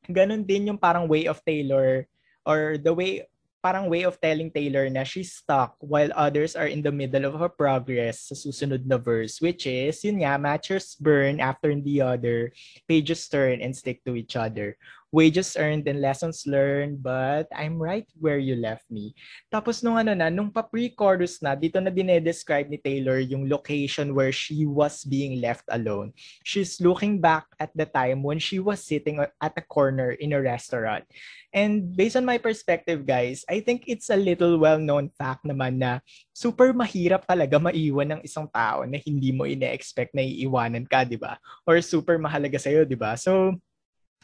ganun 0.08 0.44
din 0.44 0.72
yung 0.72 0.80
parang 0.80 1.08
way 1.08 1.28
of 1.28 1.40
Taylor 1.44 2.08
or 2.46 2.78
the 2.78 2.94
way 2.94 3.26
parang 3.66 3.90
way 3.90 4.06
of 4.06 4.14
telling 4.22 4.46
Taylor 4.46 4.86
na 4.86 5.02
she's 5.02 5.42
stuck 5.42 5.74
while 5.82 6.14
others 6.14 6.54
are 6.54 6.70
in 6.70 6.86
the 6.86 6.94
middle 6.94 7.26
of 7.26 7.34
her 7.34 7.50
progress 7.50 8.30
sa 8.30 8.38
susunod 8.38 8.86
na 8.86 8.94
verse, 8.94 9.42
which 9.42 9.66
is, 9.66 10.06
yun 10.06 10.22
nga, 10.22 10.38
matchers 10.38 10.94
burn 10.94 11.42
after 11.42 11.74
the 11.74 11.98
other, 11.98 12.54
pages 12.86 13.26
turn 13.26 13.58
and 13.58 13.74
stick 13.74 14.06
to 14.06 14.14
each 14.14 14.38
other. 14.38 14.78
Wages 15.14 15.56
earned 15.58 15.86
and 15.86 16.02
lessons 16.02 16.44
learned, 16.46 17.02
but 17.02 17.46
I'm 17.54 17.78
right 17.78 18.06
where 18.18 18.38
you 18.38 18.58
left 18.58 18.90
me. 18.90 19.14
Tapos 19.52 19.82
nung 19.82 19.96
ano 19.96 20.12
na, 20.14 20.28
nung 20.28 20.50
pa-pre-chorus 20.50 21.40
na, 21.40 21.54
dito 21.54 21.78
na 21.78 21.90
dinedescribe 21.90 22.68
ni 22.68 22.78
Taylor 22.78 23.22
yung 23.22 23.48
location 23.48 24.12
where 24.12 24.34
she 24.34 24.66
was 24.66 25.06
being 25.06 25.40
left 25.40 25.64
alone. 25.70 26.12
She's 26.42 26.82
looking 26.82 27.22
back 27.22 27.46
at 27.62 27.70
the 27.74 27.86
time 27.86 28.22
when 28.22 28.42
she 28.42 28.58
was 28.58 28.82
sitting 28.82 29.22
at 29.22 29.54
a 29.56 29.64
corner 29.64 30.12
in 30.18 30.34
a 30.34 30.42
restaurant. 30.42 31.06
And 31.56 31.96
based 31.96 32.20
on 32.20 32.28
my 32.28 32.36
perspective, 32.36 33.08
guys, 33.08 33.40
I 33.48 33.64
think 33.64 33.88
it's 33.88 34.12
a 34.12 34.18
little 34.18 34.60
well-known 34.60 35.08
fact 35.16 35.48
naman 35.48 35.80
na 35.80 36.04
super 36.36 36.76
mahirap 36.76 37.24
talaga 37.24 37.56
maiwan 37.56 38.12
ng 38.12 38.22
isang 38.28 38.44
tao 38.52 38.84
na 38.84 39.00
hindi 39.00 39.32
mo 39.32 39.48
ine-expect 39.48 40.12
na 40.12 40.20
iiwanan 40.20 40.84
ka, 40.84 41.08
di 41.08 41.16
ba? 41.16 41.40
Or 41.64 41.80
super 41.80 42.20
mahalaga 42.20 42.60
sa'yo, 42.60 42.84
di 42.84 42.98
ba? 42.98 43.16
So, 43.16 43.56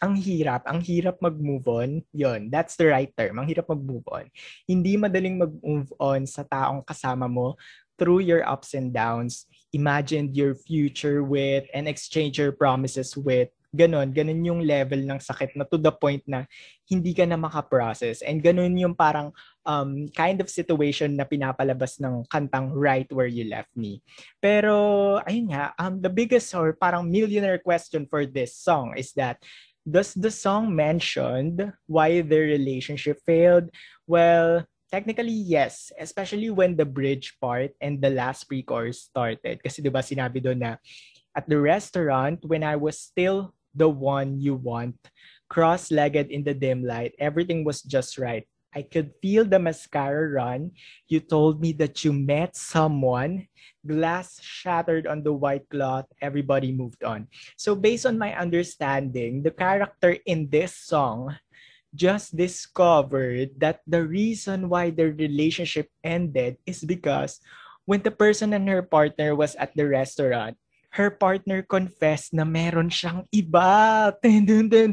ang 0.02 0.18
hirap, 0.18 0.66
ang 0.66 0.82
hirap 0.82 1.22
mag-move 1.22 1.62
on. 1.70 1.90
Yon, 2.10 2.50
that's 2.50 2.74
the 2.74 2.90
right 2.90 3.14
term. 3.14 3.38
Ang 3.38 3.46
hirap 3.46 3.70
mag-move 3.70 4.02
on. 4.10 4.26
Hindi 4.66 4.98
madaling 4.98 5.38
mag-move 5.38 5.94
on 6.02 6.26
sa 6.26 6.42
taong 6.42 6.82
kasama 6.82 7.30
mo 7.30 7.54
through 7.94 8.26
your 8.26 8.42
ups 8.42 8.74
and 8.74 8.90
downs. 8.90 9.46
Imagine 9.70 10.34
your 10.34 10.58
future 10.58 11.22
with 11.22 11.70
and 11.70 11.86
exchange 11.86 12.42
your 12.42 12.50
promises 12.50 13.14
with. 13.14 13.54
Ganon, 13.72 14.12
ganon 14.12 14.44
yung 14.44 14.60
level 14.68 15.00
ng 15.00 15.16
sakit 15.16 15.56
na 15.56 15.64
to 15.64 15.80
the 15.80 15.88
point 15.88 16.20
na 16.28 16.44
hindi 16.84 17.16
ka 17.16 17.24
na 17.24 17.40
makaprocess. 17.40 18.20
And 18.20 18.44
ganon 18.44 18.76
yung 18.76 18.92
parang 18.92 19.32
um, 19.64 20.12
kind 20.12 20.44
of 20.44 20.52
situation 20.52 21.16
na 21.16 21.24
pinapalabas 21.24 21.96
ng 21.96 22.28
kantang 22.28 22.74
Right 22.74 23.08
Where 23.08 23.30
You 23.30 23.48
Left 23.48 23.72
Me. 23.72 24.04
Pero, 24.44 25.16
ayun 25.24 25.56
nga, 25.56 25.72
um, 25.80 26.04
the 26.04 26.12
biggest 26.12 26.52
or 26.52 26.76
parang 26.76 27.08
millionaire 27.08 27.64
question 27.64 28.04
for 28.04 28.28
this 28.28 28.52
song 28.52 28.92
is 28.92 29.16
that 29.16 29.40
Does 29.82 30.14
the 30.14 30.30
song 30.30 30.74
mentioned 30.74 31.58
why 31.90 32.22
their 32.22 32.46
relationship 32.46 33.18
failed? 33.26 33.66
Well, 34.06 34.62
technically 34.92 35.34
yes, 35.34 35.90
especially 35.98 36.50
when 36.50 36.76
the 36.76 36.86
bridge 36.86 37.34
part 37.42 37.74
and 37.80 37.98
the 37.98 38.14
last 38.14 38.44
pre-chorus 38.46 39.10
started. 39.10 39.58
'di 39.58 39.90
ba 39.90 40.04
sinabi 40.04 40.38
doon 40.38 40.62
na 40.62 40.72
at 41.34 41.48
the 41.48 41.58
restaurant 41.58 42.44
when 42.46 42.62
I 42.62 42.76
was 42.76 43.00
still 43.00 43.56
the 43.72 43.88
one 43.88 44.36
you 44.36 44.54
want, 44.54 45.00
cross-legged 45.48 46.28
in 46.28 46.44
the 46.44 46.52
dim 46.52 46.84
light, 46.84 47.16
everything 47.16 47.64
was 47.64 47.80
just 47.80 48.20
right. 48.20 48.44
I 48.74 48.82
could 48.82 49.12
feel 49.20 49.44
the 49.44 49.60
mascara 49.60 50.32
run. 50.32 50.72
You 51.08 51.20
told 51.20 51.60
me 51.60 51.72
that 51.76 52.04
you 52.04 52.12
met 52.12 52.56
someone. 52.56 53.48
Glass 53.86 54.40
shattered 54.40 55.06
on 55.06 55.22
the 55.22 55.32
white 55.32 55.68
cloth. 55.68 56.06
Everybody 56.20 56.72
moved 56.72 57.04
on. 57.04 57.28
So, 57.56 57.76
based 57.76 58.06
on 58.06 58.18
my 58.18 58.32
understanding, 58.34 59.42
the 59.42 59.52
character 59.52 60.16
in 60.24 60.48
this 60.48 60.74
song 60.74 61.36
just 61.94 62.36
discovered 62.36 63.52
that 63.60 63.84
the 63.86 64.00
reason 64.00 64.68
why 64.68 64.88
their 64.88 65.12
relationship 65.12 65.92
ended 66.02 66.56
is 66.64 66.80
because 66.80 67.40
when 67.84 68.00
the 68.00 68.10
person 68.14 68.52
and 68.54 68.68
her 68.68 68.82
partner 68.82 69.34
was 69.34 69.54
at 69.56 69.76
the 69.76 69.86
restaurant, 69.86 70.56
her 70.92 71.08
partner 71.08 71.64
confessed 71.64 72.36
na 72.36 72.44
meron 72.44 72.92
siyang 72.92 73.24
iba. 73.32 74.12
Dun. 74.22 74.92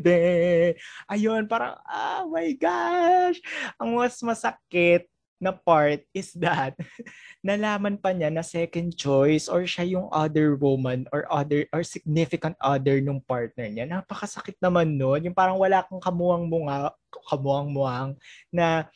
Ayun, 1.11 1.43
parang, 1.45 1.75
oh 1.83 2.31
my 2.31 2.55
gosh! 2.55 3.39
Ang 3.75 3.99
mas 3.99 4.15
masakit 4.23 5.11
na 5.39 5.55
part 5.55 6.03
is 6.11 6.35
that 6.35 6.75
nalaman 7.47 7.95
pa 7.95 8.11
niya 8.11 8.27
na 8.27 8.43
second 8.43 8.91
choice 8.91 9.47
or 9.47 9.63
siya 9.63 9.87
yung 9.87 10.11
other 10.11 10.59
woman 10.59 11.07
or 11.15 11.23
other 11.31 11.63
or 11.71 11.79
significant 11.79 12.59
other 12.59 12.99
nung 12.99 13.23
partner 13.23 13.67
niya. 13.71 13.87
Napakasakit 13.87 14.59
naman 14.59 14.99
nun. 14.99 15.23
Yung 15.23 15.35
parang 15.35 15.55
wala 15.55 15.87
kang 15.87 16.03
kamuang-munga, 16.03 16.91
kamuang-muang 17.31 18.19
na 18.51 18.91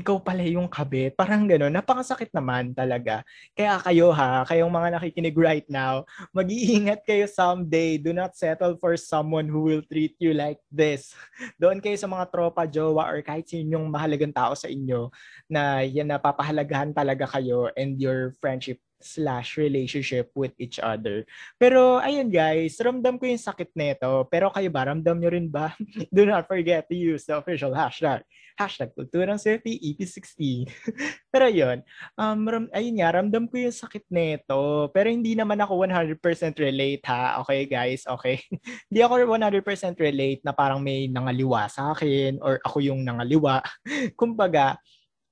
ikaw 0.00 0.16
pala 0.18 0.40
yung 0.42 0.66
kabit. 0.66 1.12
Parang 1.12 1.44
gano'n. 1.44 1.70
Napakasakit 1.70 2.32
naman 2.32 2.72
talaga. 2.72 3.20
Kaya 3.52 3.76
kayo 3.84 4.08
ha, 4.16 4.42
kayong 4.48 4.72
mga 4.72 4.88
nakikinig 4.96 5.36
right 5.36 5.68
now, 5.68 6.08
mag-iingat 6.32 7.04
kayo 7.04 7.28
someday. 7.28 8.00
Do 8.00 8.16
not 8.16 8.32
settle 8.32 8.80
for 8.80 8.96
someone 8.96 9.46
who 9.46 9.60
will 9.60 9.84
treat 9.84 10.16
you 10.16 10.32
like 10.32 10.58
this. 10.72 11.12
Doon 11.60 11.84
kayo 11.84 11.94
sa 12.00 12.08
mga 12.08 12.32
tropa, 12.32 12.64
jowa, 12.64 13.12
or 13.12 13.20
kahit 13.20 13.44
sinyong 13.46 13.86
mahalagang 13.92 14.32
tao 14.32 14.56
sa 14.56 14.66
inyo 14.72 15.12
na 15.52 15.84
yan 15.84 16.08
napapahalagahan 16.08 16.96
talaga 16.96 17.28
kayo 17.28 17.68
and 17.76 18.00
your 18.00 18.32
friendship 18.40 18.80
slash 19.00 19.56
relationship 19.56 20.30
with 20.36 20.52
each 20.60 20.78
other. 20.78 21.24
Pero 21.56 21.98
ayun 21.98 22.28
guys, 22.28 22.76
ramdam 22.78 23.16
ko 23.16 23.24
yung 23.26 23.40
sakit 23.40 23.72
nito. 23.74 24.28
Pero 24.28 24.52
kayo 24.52 24.68
ba, 24.68 24.92
ramdam 24.92 25.16
nyo 25.16 25.30
rin 25.32 25.48
ba? 25.48 25.74
Do 26.14 26.28
not 26.28 26.46
forget 26.46 26.86
to 26.92 26.96
use 26.96 27.24
the 27.24 27.40
official 27.40 27.72
hashtag. 27.72 28.22
Hashtag 28.60 28.92
Kulturang 28.92 29.40
Safety 29.40 29.80
EP16. 29.80 30.68
Pero 31.32 31.48
ayun, 31.48 31.80
um, 32.12 32.40
ram, 32.44 32.64
ayun 32.76 33.00
nga, 33.00 33.16
ramdam 33.16 33.48
ko 33.48 33.56
yung 33.56 33.72
sakit 33.72 34.04
nito. 34.12 34.92
Pero 34.92 35.08
hindi 35.08 35.32
naman 35.32 35.56
ako 35.64 35.88
100% 35.88 36.20
relate 36.60 37.00
ha. 37.08 37.40
Okay 37.40 37.64
guys, 37.64 38.04
okay? 38.04 38.44
hindi 38.92 39.00
ako 39.00 39.24
100% 39.32 39.64
relate 39.96 40.44
na 40.44 40.52
parang 40.52 40.84
may 40.84 41.08
nangaliwa 41.08 41.72
sa 41.72 41.96
akin 41.96 42.36
or 42.44 42.60
ako 42.60 42.84
yung 42.84 43.00
nangaliwa. 43.00 43.64
Kumbaga, 44.20 44.76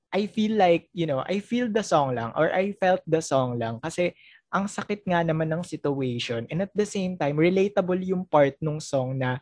I 0.09 0.25
feel 0.25 0.57
like, 0.57 0.89
you 0.89 1.05
know, 1.05 1.21
I 1.21 1.37
feel 1.37 1.69
the 1.69 1.85
song 1.85 2.17
lang 2.17 2.33
or 2.33 2.49
I 2.49 2.73
felt 2.81 3.05
the 3.05 3.21
song 3.21 3.61
lang 3.61 3.77
kasi 3.77 4.17
ang 4.49 4.65
sakit 4.65 5.05
nga 5.05 5.21
naman 5.21 5.45
ng 5.53 5.61
situation 5.61 6.49
and 6.49 6.65
at 6.65 6.73
the 6.73 6.89
same 6.89 7.13
time, 7.13 7.37
relatable 7.37 8.01
yung 8.01 8.25
part 8.25 8.57
nung 8.57 8.81
song 8.81 9.21
na 9.21 9.37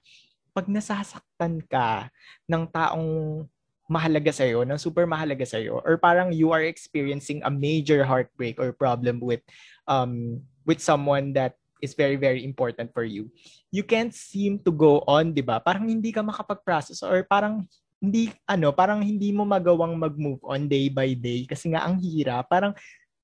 pag 0.51 0.67
nasasaktan 0.67 1.63
ka 1.71 2.11
ng 2.51 2.67
taong 2.67 3.47
mahalaga 3.87 4.29
sa'yo, 4.35 4.67
ng 4.67 4.77
super 4.77 5.07
mahalaga 5.07 5.47
sa'yo, 5.47 5.79
or 5.81 5.95
parang 5.95 6.35
you 6.35 6.51
are 6.51 6.63
experiencing 6.63 7.39
a 7.47 7.51
major 7.51 8.03
heartbreak 8.03 8.59
or 8.59 8.75
problem 8.75 9.23
with 9.23 9.41
um 9.87 10.43
with 10.67 10.83
someone 10.83 11.31
that 11.31 11.55
is 11.79 11.95
very 11.95 12.19
very 12.19 12.43
important 12.43 12.91
for 12.91 13.07
you. 13.07 13.31
You 13.71 13.87
can't 13.87 14.11
seem 14.11 14.59
to 14.67 14.71
go 14.75 15.01
on, 15.07 15.31
'di 15.31 15.41
ba? 15.41 15.63
Parang 15.63 15.87
hindi 15.87 16.11
ka 16.11 16.19
makapag-process 16.19 16.99
or 17.01 17.23
parang 17.23 17.63
hindi 17.97 18.29
ano, 18.45 18.69
parang 18.75 19.01
hindi 19.01 19.33
mo 19.33 19.47
magawang 19.47 19.97
mag-move 19.97 20.43
on 20.45 20.69
day 20.69 20.91
by 20.91 21.17
day 21.17 21.47
kasi 21.47 21.73
nga 21.73 21.87
ang 21.87 21.97
hirap. 21.97 22.45
Parang 22.51 22.75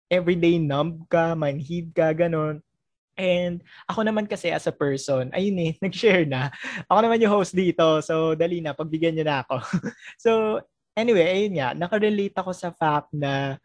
everyday 0.10 0.58
numb 0.58 1.06
ka, 1.12 1.36
manhid 1.38 1.94
ka, 1.94 2.16
ganun. 2.16 2.64
And 3.14 3.62
ako 3.86 4.10
naman 4.10 4.26
kasi 4.26 4.50
as 4.50 4.66
a 4.66 4.74
person, 4.74 5.30
ayun 5.34 5.58
eh, 5.62 5.72
nag-share 5.86 6.26
na. 6.26 6.50
Ako 6.90 7.00
naman 7.06 7.22
yung 7.22 7.34
host 7.34 7.54
dito. 7.54 8.02
So, 8.02 8.34
dali 8.34 8.60
na, 8.60 8.74
pagbigyan 8.74 9.14
niyo 9.18 9.26
na 9.30 9.46
ako. 9.46 9.62
so, 10.24 10.32
anyway, 10.98 11.30
ayun 11.30 11.58
nga, 11.62 11.70
nakarelate 11.78 12.34
ako 12.34 12.52
sa 12.54 12.74
fact 12.74 13.14
na 13.14 13.62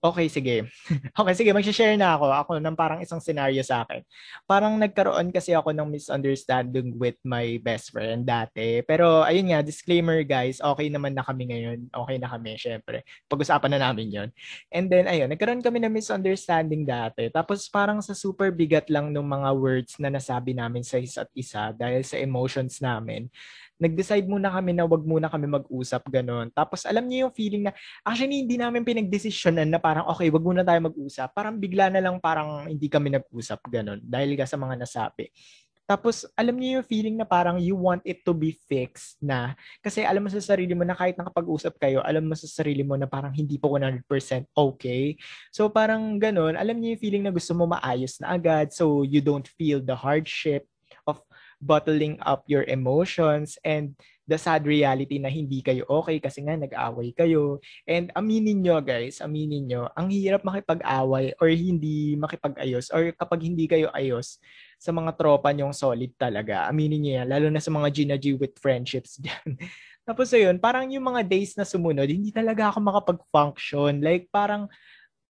Okay, 0.00 0.32
sige. 0.32 0.64
okay, 1.20 1.34
sige. 1.36 1.52
Mag-share 1.52 1.92
na 2.00 2.16
ako. 2.16 2.32
Ako 2.32 2.50
ng 2.56 2.72
parang 2.72 3.04
isang 3.04 3.20
scenario 3.20 3.60
sa 3.60 3.84
akin. 3.84 4.00
Parang 4.48 4.80
nagkaroon 4.80 5.28
kasi 5.28 5.52
ako 5.52 5.76
ng 5.76 5.92
misunderstanding 5.92 6.96
with 6.96 7.20
my 7.20 7.60
best 7.60 7.92
friend 7.92 8.24
dati. 8.24 8.80
Pero 8.88 9.20
ayun 9.20 9.52
nga, 9.52 9.60
disclaimer 9.60 10.24
guys, 10.24 10.56
okay 10.64 10.88
naman 10.88 11.12
na 11.12 11.20
kami 11.20 11.52
ngayon. 11.52 11.84
Okay 11.92 12.16
na 12.16 12.32
kami, 12.32 12.56
syempre. 12.56 13.04
Pag-usapan 13.28 13.76
na 13.76 13.92
namin 13.92 14.08
yon 14.08 14.28
And 14.72 14.88
then, 14.88 15.04
ayun, 15.04 15.28
nagkaroon 15.36 15.60
kami 15.60 15.84
ng 15.84 15.92
misunderstanding 15.92 16.88
dati. 16.88 17.28
Tapos 17.28 17.68
parang 17.68 18.00
sa 18.00 18.16
super 18.16 18.48
bigat 18.56 18.88
lang 18.88 19.12
ng 19.12 19.26
mga 19.28 19.50
words 19.52 20.00
na 20.00 20.08
nasabi 20.08 20.56
namin 20.56 20.80
sa 20.80 20.96
isa't 20.96 21.28
isa 21.36 21.76
dahil 21.76 22.00
sa 22.08 22.16
emotions 22.16 22.80
namin 22.80 23.28
nag-decide 23.80 24.28
muna 24.28 24.52
kami 24.52 24.76
na 24.76 24.84
wag 24.84 25.02
muna 25.02 25.32
kami 25.32 25.48
mag-usap 25.48 26.04
ganun. 26.12 26.52
Tapos 26.52 26.84
alam 26.84 27.08
niyo 27.08 27.26
yung 27.26 27.34
feeling 27.34 27.64
na 27.66 27.72
actually 28.04 28.44
hindi 28.44 28.60
namin 28.60 28.84
pinagdesisyonan 28.84 29.72
na 29.72 29.80
parang 29.80 30.04
okay, 30.12 30.28
wag 30.28 30.44
muna 30.44 30.60
tayo 30.60 30.78
mag-usap. 30.84 31.32
Parang 31.32 31.56
bigla 31.56 31.88
na 31.88 32.04
lang 32.04 32.20
parang 32.20 32.68
hindi 32.68 32.86
kami 32.92 33.16
nag-usap 33.16 33.64
ganun 33.72 34.04
dahil 34.04 34.36
ka 34.36 34.44
sa 34.44 34.60
mga 34.60 34.76
nasabi. 34.76 35.32
Tapos, 35.90 36.22
alam 36.38 36.54
niyo 36.54 36.78
yung 36.78 36.86
feeling 36.86 37.18
na 37.18 37.26
parang 37.26 37.58
you 37.58 37.74
want 37.74 37.98
it 38.06 38.22
to 38.22 38.30
be 38.30 38.54
fixed 38.70 39.18
na. 39.18 39.58
Kasi 39.82 40.06
alam 40.06 40.22
mo 40.22 40.30
sa 40.30 40.38
sarili 40.38 40.70
mo 40.70 40.86
na 40.86 40.94
kahit 40.94 41.18
nakapag-usap 41.18 41.82
kayo, 41.82 41.98
alam 42.06 42.30
mo 42.30 42.38
sa 42.38 42.46
sarili 42.46 42.86
mo 42.86 42.94
na 42.94 43.10
parang 43.10 43.34
hindi 43.34 43.58
po 43.58 43.74
100% 43.74 44.06
okay. 44.54 45.18
So, 45.50 45.66
parang 45.66 46.22
ganun. 46.22 46.54
Alam 46.54 46.78
niyo 46.78 46.94
yung 46.94 47.02
feeling 47.02 47.24
na 47.26 47.34
gusto 47.34 47.58
mo 47.58 47.66
maayos 47.66 48.22
na 48.22 48.38
agad 48.38 48.70
so 48.70 49.02
you 49.02 49.18
don't 49.18 49.50
feel 49.58 49.82
the 49.82 49.98
hardship 49.98 50.70
of 51.10 51.18
bottling 51.60 52.16
up 52.24 52.42
your 52.48 52.64
emotions 52.64 53.60
and 53.62 53.92
the 54.24 54.38
sad 54.38 54.62
reality 54.62 55.18
na 55.18 55.26
hindi 55.26 55.58
kayo 55.60 55.82
okay 55.90 56.22
kasi 56.22 56.40
nga 56.46 56.54
nag-away 56.54 57.10
kayo. 57.12 57.58
And 57.84 58.14
aminin 58.14 58.62
nyo 58.62 58.78
guys, 58.78 59.18
aminin 59.18 59.66
nyo, 59.66 59.90
ang 59.92 60.08
hirap 60.08 60.46
makipag-away 60.46 61.34
or 61.36 61.50
hindi 61.50 62.14
makipag-ayos 62.14 62.94
or 62.94 63.10
kapag 63.12 63.44
hindi 63.44 63.66
kayo 63.66 63.90
ayos 63.90 64.38
sa 64.80 64.94
mga 64.94 65.18
tropa 65.18 65.50
nyong 65.50 65.74
solid 65.74 66.14
talaga. 66.14 66.70
Aminin 66.70 67.02
nyo 67.02 67.12
yan, 67.20 67.28
lalo 67.28 67.46
na 67.50 67.60
sa 67.60 67.74
mga 67.74 67.88
Gina 67.90 68.16
G 68.16 68.38
with 68.38 68.54
friendships 68.62 69.18
dyan. 69.24 69.58
Tapos 70.06 70.30
ayun, 70.32 70.56
parang 70.62 70.88
yung 70.88 71.04
mga 71.04 71.26
days 71.26 71.58
na 71.58 71.66
sumunod, 71.66 72.08
hindi 72.08 72.32
talaga 72.32 72.70
ako 72.72 72.78
makapag-function. 72.80 73.98
Like 74.00 74.30
parang 74.32 74.70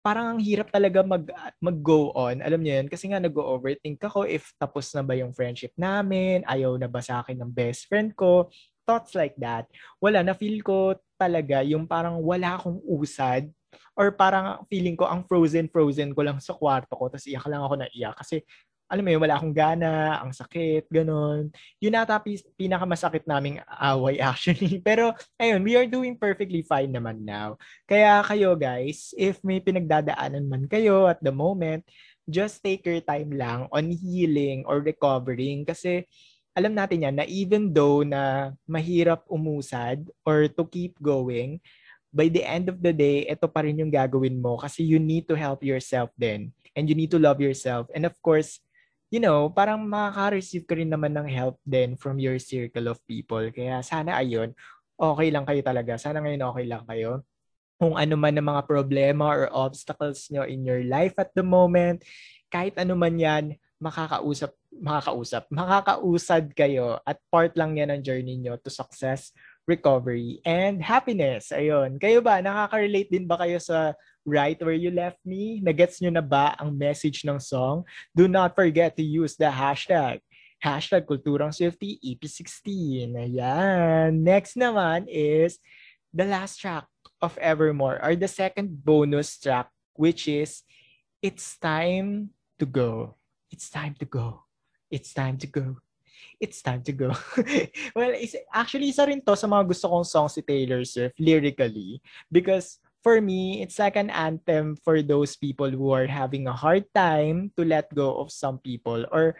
parang 0.03 0.37
ang 0.37 0.41
hirap 0.43 0.69
talaga 0.75 1.01
mag 1.07 1.25
mag-go 1.63 2.11
on. 2.19 2.43
Alam 2.43 2.61
niyo 2.67 2.83
'yun 2.83 2.89
kasi 2.91 3.09
nga 3.11 3.23
nag-overthink 3.23 4.03
ako 4.03 4.27
if 4.27 4.51
tapos 4.59 4.91
na 4.93 5.03
ba 5.07 5.15
yung 5.15 5.33
friendship 5.33 5.73
namin, 5.79 6.43
ayaw 6.45 6.75
na 6.77 6.91
ba 6.91 7.01
sa 7.01 7.23
akin 7.23 7.39
ng 7.39 7.51
best 7.55 7.87
friend 7.87 8.13
ko 8.19 8.51
thoughts 8.83 9.15
like 9.15 9.39
that. 9.39 9.71
Wala, 10.03 10.27
na 10.27 10.35
feel 10.35 10.59
ko 10.61 10.99
talaga 11.15 11.63
yung 11.63 11.87
parang 11.87 12.19
wala 12.19 12.59
akong 12.59 12.83
usad 12.83 13.47
or 13.95 14.11
parang 14.13 14.67
feeling 14.67 14.99
ko 14.99 15.07
ang 15.07 15.23
frozen-frozen 15.25 16.13
ko 16.13 16.21
lang 16.27 16.39
sa 16.43 16.53
kwarto 16.57 16.93
ko 16.99 17.07
tapos 17.09 17.25
iyak 17.31 17.47
lang 17.47 17.63
ako 17.63 17.75
na 17.79 17.89
iyak 17.95 18.19
kasi 18.19 18.43
alam 18.93 19.09
mo 19.09 19.11
yun, 19.17 19.25
wala 19.25 19.41
akong 19.41 19.57
gana, 19.57 20.21
ang 20.21 20.37
sakit, 20.37 20.85
ganun. 20.93 21.49
Yun 21.81 21.97
ata 21.97 22.21
pinakamasakit 22.61 23.25
naming 23.25 23.57
away 23.81 24.21
actually. 24.31 24.85
Pero 24.85 25.17
ayun, 25.41 25.65
we 25.65 25.73
are 25.81 25.89
doing 25.89 26.13
perfectly 26.13 26.61
fine 26.61 26.93
naman 26.93 27.25
now. 27.25 27.57
Kaya 27.89 28.21
kayo 28.21 28.53
guys, 28.53 29.17
if 29.17 29.41
may 29.41 29.65
pinagdadaanan 29.65 30.45
man 30.45 30.69
kayo 30.69 31.09
at 31.09 31.25
the 31.25 31.33
moment, 31.33 31.89
just 32.29 32.61
take 32.61 32.85
your 32.85 33.01
time 33.01 33.33
lang 33.33 33.65
on 33.73 33.89
healing 33.89 34.61
or 34.69 34.85
recovering 34.85 35.65
kasi 35.65 36.05
alam 36.53 36.77
natin 36.77 37.09
yan 37.09 37.17
na 37.17 37.25
even 37.25 37.73
though 37.73 38.05
na 38.05 38.53
mahirap 38.69 39.25
umusad 39.25 40.05
or 40.21 40.53
to 40.53 40.69
keep 40.69 41.01
going, 41.01 41.57
by 42.13 42.29
the 42.29 42.45
end 42.45 42.69
of 42.69 42.77
the 42.77 42.93
day, 42.93 43.25
ito 43.25 43.49
pa 43.49 43.65
rin 43.65 43.81
yung 43.81 43.89
gagawin 43.89 44.37
mo 44.37 44.61
kasi 44.61 44.85
you 44.85 45.01
need 45.01 45.25
to 45.25 45.33
help 45.33 45.65
yourself 45.65 46.13
then 46.21 46.53
and 46.77 46.93
you 46.93 46.97
need 46.97 47.09
to 47.09 47.17
love 47.17 47.41
yourself. 47.41 47.89
And 47.97 48.05
of 48.05 48.13
course, 48.21 48.61
you 49.13 49.21
know, 49.21 49.53
parang 49.53 49.85
makaka-receive 49.85 50.65
ka 50.65 50.73
rin 50.73 50.89
naman 50.89 51.13
ng 51.13 51.29
help 51.29 51.61
then 51.69 52.01
from 52.01 52.17
your 52.17 52.41
circle 52.41 52.89
of 52.89 52.97
people. 53.05 53.45
Kaya 53.53 53.85
sana 53.85 54.17
ayun, 54.17 54.57
okay 54.97 55.29
lang 55.29 55.45
kayo 55.45 55.61
talaga. 55.61 56.01
Sana 56.01 56.25
ngayon 56.25 56.49
okay 56.49 56.65
lang 56.65 56.83
kayo. 56.89 57.21
Kung 57.77 58.01
ano 58.01 58.17
man 58.17 58.41
ang 58.41 58.49
mga 58.49 58.65
problema 58.65 59.29
or 59.29 59.53
obstacles 59.53 60.33
nyo 60.33 60.49
in 60.49 60.65
your 60.65 60.81
life 60.89 61.13
at 61.21 61.29
the 61.37 61.45
moment, 61.45 62.01
kahit 62.49 62.73
ano 62.81 62.97
man 62.97 63.21
yan, 63.21 63.45
makakausap, 63.83 64.57
makakausap, 64.81 65.45
makakausad 65.53 66.45
kayo 66.57 66.97
at 67.05 67.21
part 67.29 67.53
lang 67.59 67.77
yan 67.77 67.93
ng 67.93 68.01
journey 68.01 68.41
nyo 68.41 68.57
to 68.57 68.73
success, 68.73 69.35
recovery, 69.69 70.41
and 70.49 70.81
happiness. 70.81 71.53
Ayun. 71.53 72.01
Kayo 72.01 72.25
ba, 72.25 72.41
nakaka-relate 72.41 73.11
din 73.13 73.29
ba 73.29 73.37
kayo 73.37 73.61
sa 73.61 73.93
Right 74.25 74.59
Where 74.61 74.77
You 74.77 74.91
Left 74.91 75.19
Me? 75.27 75.59
Nagets 75.63 75.99
nyo 75.99 76.11
na 76.15 76.25
ba 76.25 76.55
ang 76.59 76.75
message 76.75 77.27
ng 77.27 77.39
song? 77.43 77.83
Do 78.15 78.27
not 78.27 78.55
forget 78.55 78.95
to 78.97 79.05
use 79.05 79.35
the 79.35 79.51
hashtag 79.51 80.23
hashtag 80.63 81.11
Kulturang 81.11 81.51
Swifty 81.51 81.99
EP16. 81.99 83.19
Ayan. 83.19 84.23
Next 84.23 84.55
naman 84.55 85.11
is 85.11 85.59
the 86.15 86.23
last 86.23 86.63
track 86.63 86.87
of 87.19 87.35
Evermore 87.43 87.99
or 87.99 88.15
the 88.15 88.31
second 88.31 88.71
bonus 88.87 89.35
track 89.43 89.69
which 89.99 90.31
is 90.31 90.63
It's 91.19 91.59
Time 91.59 92.31
to 92.63 92.67
Go. 92.67 93.19
It's 93.51 93.69
time 93.69 93.99
to 94.01 94.07
go. 94.07 94.47
It's 94.89 95.13
time 95.13 95.37
to 95.43 95.47
go. 95.47 95.77
It's 96.41 96.63
time 96.63 96.83
to 96.89 96.93
go. 96.93 97.13
well, 97.97 98.11
is 98.17 98.37
actually 98.55 98.89
isa 98.89 99.05
rin 99.05 99.21
to 99.21 99.37
sa 99.37 99.47
mga 99.47 99.69
gusto 99.69 99.93
kong 99.93 100.07
song 100.07 100.29
si 100.33 100.41
Taylor 100.41 100.81
Swift 100.89 101.19
lyrically 101.21 102.01
because 102.33 102.81
for 103.03 103.21
me, 103.21 103.63
it's 103.63 103.79
like 103.79 103.99
an 103.99 104.11
anthem 104.11 104.79
for 104.87 105.03
those 105.03 105.37
people 105.37 105.69
who 105.69 105.91
are 105.91 106.07
having 106.07 106.47
a 106.47 106.55
hard 106.55 106.87
time 106.95 107.51
to 107.59 107.67
let 107.67 107.91
go 107.95 108.17
of 108.23 108.31
some 108.31 108.59
people 108.63 109.05
or 109.11 109.37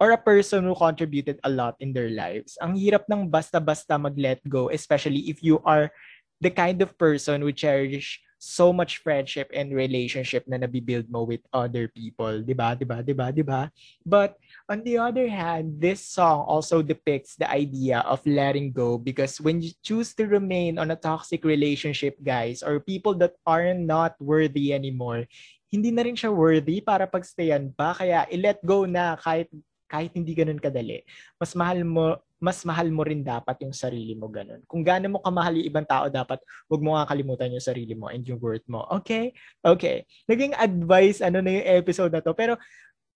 or 0.00 0.12
a 0.12 0.20
person 0.20 0.64
who 0.64 0.74
contributed 0.76 1.40
a 1.44 1.50
lot 1.50 1.76
in 1.80 1.92
their 1.92 2.12
lives. 2.12 2.60
Ang 2.60 2.76
hirap 2.76 3.08
ng 3.08 3.30
basta-basta 3.30 3.96
mag-let 3.96 4.42
go, 4.44 4.68
especially 4.68 5.30
if 5.32 5.40
you 5.40 5.62
are 5.64 5.88
the 6.42 6.50
kind 6.50 6.82
of 6.82 6.92
person 6.98 7.40
who 7.40 7.54
cherish 7.54 8.20
so 8.44 8.76
much 8.76 9.00
friendship 9.00 9.48
and 9.56 9.72
relationship 9.72 10.44
na 10.44 10.60
nabibuild 10.60 11.08
mo 11.08 11.24
with 11.24 11.40
other 11.48 11.88
people, 11.88 12.44
'di 12.44 12.52
ba? 12.52 12.76
'Di 12.76 12.84
ba? 12.84 13.00
'Di 13.00 13.14
ba? 13.16 13.26
'Di 13.32 13.40
ba? 13.40 13.72
But 14.04 14.36
on 14.68 14.84
the 14.84 15.00
other 15.00 15.24
hand, 15.32 15.80
this 15.80 16.04
song 16.04 16.44
also 16.44 16.84
depicts 16.84 17.40
the 17.40 17.48
idea 17.48 18.04
of 18.04 18.20
letting 18.28 18.76
go 18.76 19.00
because 19.00 19.40
when 19.40 19.64
you 19.64 19.72
choose 19.80 20.12
to 20.20 20.28
remain 20.28 20.76
on 20.76 20.92
a 20.92 21.00
toxic 21.00 21.40
relationship, 21.40 22.20
guys, 22.20 22.60
or 22.60 22.84
people 22.84 23.16
that 23.24 23.40
are 23.48 23.72
not 23.72 24.20
worthy 24.20 24.76
anymore, 24.76 25.24
hindi 25.72 25.88
na 25.88 26.04
rin 26.04 26.14
siya 26.14 26.28
worthy 26.28 26.84
para 26.84 27.08
pagstayan 27.08 27.72
pa. 27.72 27.96
Kaya 27.96 28.28
i-let 28.28 28.60
go 28.60 28.84
na 28.84 29.16
kahit 29.16 29.48
kahit 29.88 30.12
hindi 30.12 30.34
ganun 30.34 30.60
kadali. 30.60 31.06
Mas 31.40 31.54
mahal 31.54 31.86
mo 31.86 32.18
mas 32.44 32.60
mahal 32.68 32.92
mo 32.92 33.00
rin 33.00 33.24
dapat 33.24 33.56
yung 33.64 33.72
sarili 33.72 34.12
mo 34.12 34.28
ganun. 34.28 34.60
Kung 34.68 34.84
gaano 34.84 35.16
mo 35.16 35.18
kamahal 35.24 35.56
yung 35.56 35.68
ibang 35.72 35.88
tao, 35.88 36.12
dapat 36.12 36.44
wag 36.68 36.84
mo 36.84 36.92
nga 36.92 37.08
kalimutan 37.08 37.56
yung 37.56 37.64
sarili 37.64 37.96
mo 37.96 38.12
and 38.12 38.28
yung 38.28 38.36
worth 38.36 38.68
mo. 38.68 38.84
Okay? 39.00 39.32
Okay. 39.64 40.04
Naging 40.28 40.52
advice, 40.52 41.24
ano 41.24 41.40
na 41.40 41.56
yung 41.56 41.66
episode 41.80 42.12
na 42.12 42.20
to. 42.20 42.36
Pero, 42.36 42.60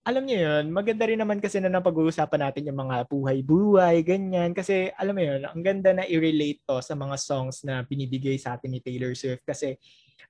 alam 0.09 0.25
niyo 0.25 0.41
yun, 0.41 0.73
maganda 0.73 1.05
rin 1.05 1.21
naman 1.21 1.37
kasi 1.37 1.61
na 1.61 1.69
napag-uusapan 1.69 2.49
natin 2.49 2.73
yung 2.73 2.81
mga 2.81 3.05
buhay-buhay, 3.13 4.01
ganyan. 4.01 4.57
Kasi, 4.57 4.89
alam 4.97 5.13
mo 5.13 5.21
yun, 5.21 5.45
ang 5.45 5.61
ganda 5.61 5.93
na 5.93 6.09
i-relate 6.09 6.65
to 6.65 6.81
sa 6.81 6.97
mga 6.97 7.21
songs 7.21 7.61
na 7.61 7.85
binibigay 7.85 8.41
sa 8.41 8.57
atin 8.57 8.73
ni 8.73 8.81
Taylor 8.81 9.13
Swift. 9.13 9.45
Kasi, 9.45 9.77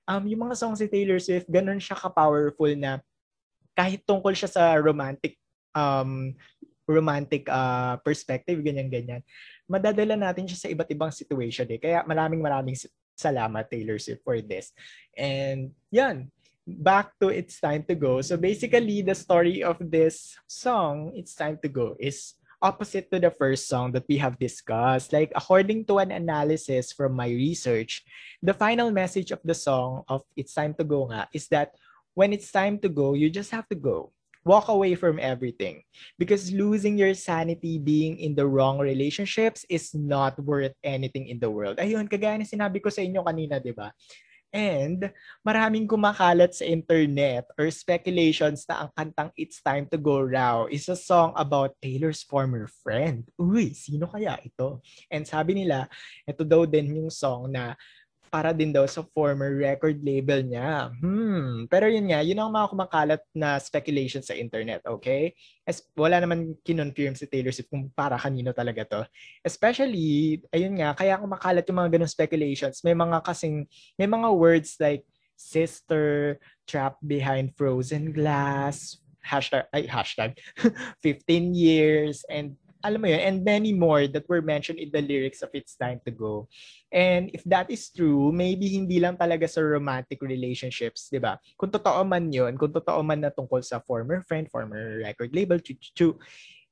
um, 0.03 0.27
yung 0.27 0.51
mga 0.51 0.59
songs 0.59 0.83
ni 0.83 0.91
Taylor 0.91 1.23
Swift, 1.23 1.47
ganun 1.47 1.79
siya 1.79 1.95
ka-powerful 1.95 2.75
na 2.75 2.99
kahit 3.71 4.03
tungkol 4.03 4.35
siya 4.35 4.51
sa 4.51 4.75
romantic 4.75 5.39
um, 5.71 6.35
romantic 6.89 7.45
uh, 7.45 8.01
perspective, 8.01 8.57
ganyan-ganyan, 8.65 9.21
madadala 9.69 10.17
natin 10.17 10.49
siya 10.49 10.65
sa 10.65 10.71
iba't 10.73 10.89
ibang 10.89 11.13
situation 11.13 11.69
eh. 11.69 11.77
Kaya 11.77 12.01
maraming 12.09 12.41
maraming 12.41 12.73
salamat 13.13 13.69
Taylor 13.69 14.01
Swift 14.01 14.25
for 14.25 14.41
this. 14.41 14.73
And 15.13 15.77
yan, 15.93 16.33
back 16.65 17.13
to 17.21 17.29
It's 17.29 17.61
Time 17.61 17.85
to 17.85 17.93
Go. 17.93 18.25
So 18.25 18.41
basically, 18.41 19.05
the 19.05 19.13
story 19.13 19.61
of 19.61 19.77
this 19.77 20.33
song, 20.49 21.13
It's 21.13 21.37
Time 21.37 21.61
to 21.61 21.69
Go, 21.69 21.93
is 22.01 22.33
opposite 22.59 23.07
to 23.13 23.21
the 23.21 23.31
first 23.31 23.69
song 23.69 23.93
that 23.93 24.09
we 24.09 24.17
have 24.17 24.41
discussed. 24.41 25.13
Like, 25.13 25.31
according 25.37 25.85
to 25.93 26.01
an 26.01 26.11
analysis 26.11 26.91
from 26.91 27.13
my 27.13 27.29
research, 27.29 28.03
the 28.41 28.57
final 28.57 28.91
message 28.91 29.31
of 29.31 29.39
the 29.45 29.55
song 29.55 30.03
of 30.09 30.25
It's 30.35 30.57
Time 30.57 30.73
to 30.81 30.83
Go 30.83 31.07
nga 31.07 31.29
is 31.31 31.47
that 31.53 31.77
when 32.17 32.33
it's 32.33 32.51
time 32.51 32.79
to 32.83 32.89
go, 32.89 33.13
you 33.13 33.29
just 33.29 33.51
have 33.51 33.69
to 33.69 33.77
go 33.79 34.11
walk 34.49 34.73
away 34.73 34.97
from 34.97 35.21
everything 35.21 35.85
because 36.17 36.49
losing 36.49 36.97
your 36.97 37.13
sanity 37.13 37.77
being 37.77 38.17
in 38.17 38.33
the 38.33 38.49
wrong 38.49 38.81
relationships 38.81 39.61
is 39.69 39.93
not 39.93 40.33
worth 40.41 40.73
anything 40.81 41.29
in 41.29 41.37
the 41.37 41.49
world. 41.53 41.77
Ayun, 41.77 42.09
kagaya 42.09 42.41
na 42.41 42.49
sinabi 42.49 42.81
ko 42.81 42.89
sa 42.89 43.05
inyo 43.05 43.21
kanina, 43.21 43.61
'di 43.61 43.77
ba? 43.77 43.93
And 44.49 45.13
maraming 45.45 45.85
kumakalat 45.85 46.57
sa 46.57 46.65
internet 46.65 47.45
or 47.53 47.69
speculations 47.69 48.65
na 48.65 48.85
ang 48.85 48.89
kantang 48.97 49.29
It's 49.37 49.61
Time 49.61 49.85
to 49.93 49.97
Go 50.01 50.25
Raw 50.25 50.65
is 50.65 50.89
a 50.89 50.97
song 50.97 51.37
about 51.37 51.77
Taylor's 51.77 52.25
former 52.25 52.65
friend. 52.81 53.29
Uy, 53.37 53.77
sino 53.77 54.09
kaya 54.09 54.41
ito? 54.41 54.81
And 55.13 55.21
sabi 55.21 55.53
nila, 55.53 55.85
ito 56.25 56.41
daw 56.41 56.65
din 56.65 56.97
yung 56.97 57.13
song 57.13 57.53
na 57.53 57.77
para 58.29 58.53
din 58.53 58.69
daw 58.69 58.85
sa 58.85 59.01
former 59.11 59.57
record 59.57 59.97
label 60.05 60.45
niya. 60.45 60.93
Hmm. 61.01 61.65
Pero 61.65 61.89
yun 61.89 62.07
nga, 62.07 62.21
yun 62.21 62.37
ang 62.37 62.53
mga 62.53 62.69
kumakalat 62.71 63.21
na 63.33 63.57
speculation 63.57 64.21
sa 64.21 64.37
internet, 64.37 64.85
okay? 64.85 65.33
As, 65.65 65.81
wala 65.97 66.21
naman 66.21 66.55
kinonfirm 66.61 67.17
si 67.17 67.25
Taylor 67.25 67.49
Swift 67.49 67.73
kung 67.73 67.89
para 67.91 68.15
kanino 68.15 68.53
talaga 68.53 68.85
to. 68.85 69.01
Especially, 69.41 70.39
ayun 70.53 70.77
nga, 70.77 70.93
kaya 70.93 71.17
kumakalat 71.17 71.65
yung 71.65 71.79
mga 71.81 71.91
ganung 71.97 72.13
speculations. 72.13 72.85
May 72.85 72.93
mga 72.93 73.25
kasing, 73.25 73.65
may 73.97 74.07
mga 74.07 74.29
words 74.31 74.77
like 74.77 75.03
sister, 75.35 76.37
trapped 76.69 77.01
behind 77.01 77.57
frozen 77.57 78.13
glass, 78.13 79.01
hashtag, 79.25 79.65
ay, 79.73 79.89
hashtag, 79.89 80.37
15 81.03 81.57
years, 81.57 82.23
and 82.29 82.53
alam 82.83 82.99
mo 83.03 83.07
yun, 83.11 83.19
and 83.19 83.37
many 83.43 83.75
more 83.75 84.07
that 84.07 84.27
were 84.27 84.41
mentioned 84.41 84.79
in 84.79 84.91
the 84.91 85.03
lyrics 85.03 85.43
of 85.43 85.51
It's 85.51 85.75
Time 85.75 85.99
to 86.07 86.11
Go. 86.11 86.47
And 86.91 87.29
if 87.33 87.43
that 87.45 87.67
is 87.67 87.91
true, 87.91 88.31
maybe 88.31 88.71
hindi 88.71 88.99
lang 88.99 89.19
talaga 89.19 89.47
sa 89.51 89.61
romantic 89.61 90.23
relationships, 90.23 91.11
di 91.11 91.19
ba? 91.19 91.37
Kung 91.59 91.71
totoo 91.71 92.07
man 92.07 92.31
yun, 92.31 92.55
kung 92.55 92.71
totoo 92.71 93.03
man 93.03 93.27
na 93.27 93.31
tungkol 93.35 93.59
sa 93.63 93.83
former 93.83 94.23
friend, 94.23 94.47
former 94.47 95.03
record 95.03 95.35
label, 95.35 95.59
chu, 95.59 95.75
chu, 95.75 96.15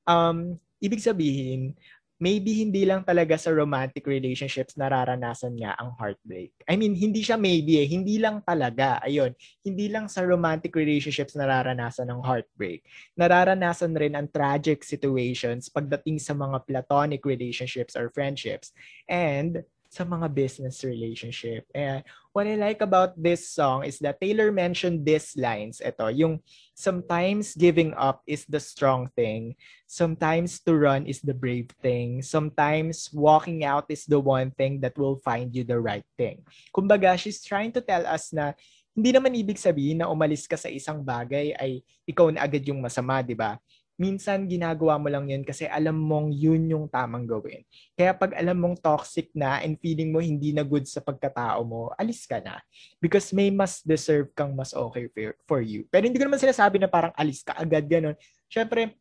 um, 0.07 0.55
ibig 0.79 1.03
sabihin, 1.03 1.75
maybe 2.17 2.65
hindi 2.65 2.81
lang 2.85 3.05
talaga 3.05 3.37
sa 3.37 3.53
romantic 3.53 4.05
relationships 4.09 4.73
nararanasan 4.73 5.53
niya 5.53 5.77
ang 5.77 5.93
heartbreak. 5.97 6.49
I 6.65 6.73
mean, 6.73 6.97
hindi 6.97 7.21
siya 7.21 7.37
maybe 7.37 7.77
eh, 7.77 7.85
hindi 7.85 8.17
lang 8.17 8.41
talaga. 8.41 8.97
Ayun, 9.05 9.37
hindi 9.61 9.85
lang 9.87 10.09
sa 10.09 10.25
romantic 10.25 10.73
relationships 10.73 11.37
nararanasan 11.37 12.09
ang 12.09 12.25
heartbreak. 12.25 12.81
Nararanasan 13.13 13.93
rin 13.93 14.17
ang 14.17 14.27
tragic 14.33 14.81
situations 14.81 15.69
pagdating 15.69 16.17
sa 16.17 16.33
mga 16.33 16.65
platonic 16.65 17.21
relationships 17.21 17.93
or 17.93 18.09
friendships. 18.09 18.73
And 19.05 19.61
sa 19.89 20.03
mga 20.03 20.27
business 20.33 20.83
relationship. 20.83 21.65
And 21.73 22.03
what 22.31 22.45
I 22.45 22.55
like 22.55 22.81
about 22.85 23.15
this 23.15 23.49
song 23.49 23.83
is 23.87 23.99
that 24.05 24.21
Taylor 24.21 24.51
mentioned 24.51 25.07
these 25.07 25.33
lines. 25.39 25.81
Ito, 25.81 26.13
yung 26.13 26.43
sometimes 26.77 27.57
giving 27.57 27.95
up 27.97 28.21
is 28.27 28.45
the 28.45 28.59
strong 28.59 29.09
thing. 29.15 29.55
Sometimes 29.87 30.59
to 30.67 30.75
run 30.75 31.07
is 31.07 31.23
the 31.23 31.33
brave 31.33 31.71
thing. 31.81 32.21
Sometimes 32.21 33.09
walking 33.11 33.63
out 33.63 33.89
is 33.89 34.05
the 34.05 34.19
one 34.19 34.51
thing 34.53 34.79
that 34.81 34.97
will 34.99 35.19
find 35.23 35.55
you 35.55 35.63
the 35.63 35.79
right 35.79 36.05
thing. 36.15 36.43
Kumbaga, 36.75 37.17
she's 37.17 37.41
trying 37.41 37.71
to 37.73 37.81
tell 37.81 38.05
us 38.05 38.29
na 38.35 38.53
hindi 38.97 39.13
naman 39.13 39.37
ibig 39.37 39.61
sabihin 39.61 40.01
na 40.01 40.09
umalis 40.09 40.49
ka 40.49 40.57
sa 40.57 40.73
isang 40.73 41.05
bagay 41.05 41.53
ay 41.53 41.85
ikaw 42.09 42.33
na 42.33 42.41
agad 42.41 42.65
yung 42.65 42.81
masama, 42.81 43.21
di 43.21 43.37
ba? 43.37 43.61
Minsan 43.97 44.45
ginagawa 44.45 45.01
mo 45.01 45.09
lang 45.09 45.25
yun 45.25 45.41
kasi 45.41 45.65
alam 45.65 45.97
mong 45.97 46.29
yun 46.29 46.69
yung 46.69 46.85
tamang 46.85 47.25
gawin. 47.25 47.65
Kaya 47.97 48.13
pag 48.13 48.37
alam 48.37 48.53
mong 48.53 48.77
toxic 48.77 49.33
na 49.33 49.57
and 49.65 49.81
feeling 49.81 50.13
mo 50.13 50.21
hindi 50.21 50.53
na 50.53 50.61
good 50.61 50.85
sa 50.85 51.01
pagkatao 51.01 51.65
mo, 51.65 51.89
alis 51.97 52.29
ka 52.29 52.37
na. 52.37 52.61
Because 53.01 53.33
may 53.33 53.49
mas 53.49 53.81
deserve 53.81 54.29
kang 54.37 54.53
mas 54.53 54.71
okay 54.71 55.09
for, 55.49 55.65
you. 55.65 55.89
Pero 55.89 56.05
hindi 56.05 56.21
ko 56.21 56.29
naman 56.29 56.37
sinasabi 56.37 56.77
na 56.77 56.87
parang 56.87 57.11
alis 57.17 57.41
ka 57.41 57.57
agad 57.57 57.89
ganun. 57.89 58.13
Siyempre, 58.45 58.93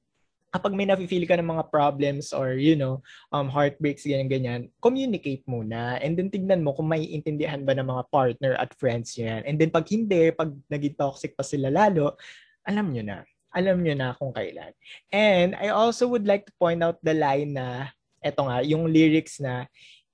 kapag 0.48 0.72
may 0.72 0.88
nafe-feel 0.88 1.28
ka 1.28 1.36
ng 1.36 1.52
mga 1.52 1.68
problems 1.68 2.32
or, 2.32 2.56
you 2.56 2.72
know, 2.72 3.04
um, 3.28 3.52
heartbreaks, 3.52 4.08
ganyan-ganyan, 4.08 4.72
communicate 4.80 5.44
muna. 5.44 6.00
And 6.00 6.16
then 6.16 6.32
tignan 6.32 6.64
mo 6.64 6.72
kung 6.72 6.88
may 6.88 7.04
intindihan 7.04 7.68
ba 7.68 7.76
ng 7.76 7.84
mga 7.84 8.08
partner 8.08 8.56
at 8.56 8.72
friends 8.80 9.12
yan. 9.20 9.44
And 9.44 9.60
then 9.60 9.68
pag 9.68 9.84
hindi, 9.92 10.32
pag 10.32 10.56
naging 10.72 10.96
toxic 10.96 11.36
pa 11.36 11.44
sila 11.44 11.68
lalo, 11.68 12.16
alam 12.64 12.88
nyo 12.88 13.04
na 13.04 13.20
alam 13.56 13.80
nyo 13.80 13.96
na 13.96 14.12
kung 14.12 14.36
kailan. 14.36 14.76
And 15.08 15.56
I 15.56 15.72
also 15.72 16.04
would 16.12 16.28
like 16.28 16.44
to 16.44 16.54
point 16.60 16.84
out 16.84 17.00
the 17.00 17.16
line 17.16 17.56
na, 17.56 17.88
eto 18.20 18.44
nga, 18.44 18.60
yung 18.60 18.92
lyrics 18.92 19.40
na, 19.40 19.64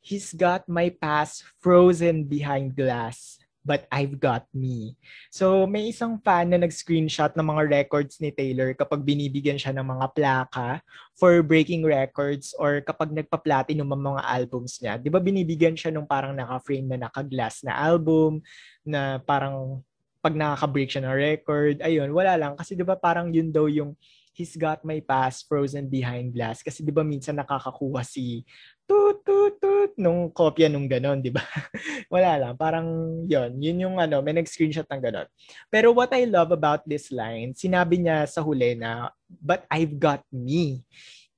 He's 0.03 0.35
got 0.35 0.67
my 0.67 0.91
past 0.91 1.47
frozen 1.63 2.27
behind 2.27 2.75
glass, 2.75 3.39
but 3.63 3.87
I've 3.87 4.19
got 4.19 4.51
me. 4.51 4.99
So 5.31 5.63
may 5.63 5.95
isang 5.95 6.19
fan 6.19 6.51
na 6.51 6.59
nag-screenshot 6.59 7.39
ng 7.39 7.47
mga 7.47 7.63
records 7.71 8.19
ni 8.19 8.35
Taylor 8.35 8.75
kapag 8.75 9.07
binibigyan 9.07 9.63
siya 9.63 9.71
ng 9.79 9.87
mga 9.87 10.07
plaka 10.11 10.83
for 11.15 11.39
breaking 11.47 11.87
records 11.87 12.51
or 12.59 12.83
kapag 12.83 13.15
nagpa-platinum 13.15 13.95
ang 13.95 14.03
mga 14.11 14.23
albums 14.27 14.83
niya. 14.83 14.99
'Di 14.99 15.07
ba 15.07 15.23
binibigyan 15.23 15.79
siya 15.79 15.95
nung 15.95 16.11
parang 16.11 16.35
naka-frame 16.35 16.99
na 16.99 17.07
naka-glass 17.07 17.63
na 17.63 17.79
album 17.79 18.43
na 18.83 19.23
parang 19.23 19.87
pag 20.23 20.39
nakaka-break 20.39 20.87
siya 20.87 21.03
ng 21.03 21.19
record, 21.19 21.77
ayun, 21.83 22.15
wala 22.15 22.39
lang. 22.39 22.53
Kasi 22.55 22.79
di 22.79 22.87
ba 22.87 22.95
parang 22.95 23.35
yun 23.35 23.51
daw 23.51 23.67
yung 23.67 23.99
he's 24.33 24.57
got 24.57 24.81
my 24.87 25.03
past 25.03 25.51
frozen 25.51 25.91
behind 25.91 26.31
glass. 26.31 26.63
Kasi 26.63 26.87
di 26.87 26.95
ba 26.95 27.03
minsan 27.03 27.35
nakakakuha 27.37 28.07
si 28.07 28.47
tut 28.87 29.21
tut 29.27 29.59
tut 29.59 29.93
nung 29.99 30.31
kopya 30.31 30.71
nung 30.71 30.87
ganon, 30.87 31.19
di 31.19 31.35
ba? 31.35 31.43
wala 32.15 32.39
lang. 32.39 32.55
Parang 32.55 32.87
yun. 33.27 33.59
Yun 33.59 33.83
yung 33.83 33.97
ano, 33.99 34.23
may 34.23 34.33
nag-screenshot 34.39 34.87
ng 34.87 35.03
ganon. 35.03 35.29
Pero 35.67 35.91
what 35.91 36.15
I 36.15 36.23
love 36.25 36.55
about 36.55 36.87
this 36.87 37.11
line, 37.11 37.53
sinabi 37.59 37.99
niya 37.99 38.23
sa 38.31 38.41
huli 38.47 38.79
na, 38.79 39.11
but 39.27 39.67
I've 39.69 39.99
got 39.99 40.23
me. 40.31 40.87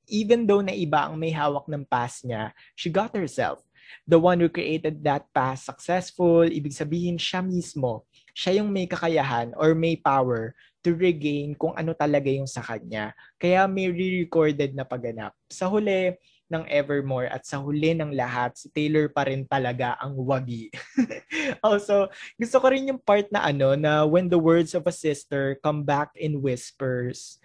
Even 0.04 0.44
though 0.44 0.60
na 0.60 0.76
iba 0.76 1.08
ang 1.08 1.16
may 1.16 1.32
hawak 1.32 1.64
ng 1.64 1.88
past 1.88 2.28
niya, 2.28 2.52
she 2.76 2.92
got 2.92 3.16
herself. 3.16 3.64
The 4.04 4.20
one 4.20 4.44
who 4.44 4.52
created 4.52 5.00
that 5.08 5.24
past 5.32 5.64
successful, 5.64 6.44
ibig 6.44 6.76
sabihin 6.76 7.16
siya 7.16 7.40
mismo 7.40 8.04
siya 8.34 8.60
yung 8.60 8.68
may 8.74 8.90
kakayahan 8.90 9.54
or 9.54 9.72
may 9.72 9.94
power 9.94 10.52
to 10.84 10.92
regain 10.92 11.56
kung 11.56 11.72
ano 11.78 11.96
talaga 11.96 12.28
yung 12.28 12.50
sa 12.50 12.60
kanya. 12.60 13.16
Kaya 13.40 13.64
may 13.64 13.88
re-recorded 13.88 14.76
na 14.76 14.84
pagganap. 14.84 15.32
Sa 15.48 15.70
huli 15.70 16.12
ng 16.52 16.68
Evermore 16.68 17.32
at 17.32 17.48
sa 17.48 17.56
huli 17.56 17.96
ng 17.96 18.12
lahat, 18.12 18.52
si 18.58 18.68
Taylor 18.68 19.08
pa 19.08 19.24
rin 19.24 19.48
talaga 19.48 19.96
ang 19.96 20.12
wagi. 20.18 20.68
also, 21.64 22.12
gusto 22.36 22.60
ko 22.60 22.66
rin 22.68 22.92
yung 22.92 23.00
part 23.00 23.30
na 23.32 23.48
ano, 23.48 23.72
na 23.78 24.04
when 24.04 24.28
the 24.28 24.38
words 24.38 24.76
of 24.76 24.84
a 24.84 24.92
sister 24.92 25.56
come 25.64 25.80
back 25.86 26.12
in 26.20 26.44
whispers, 26.44 27.40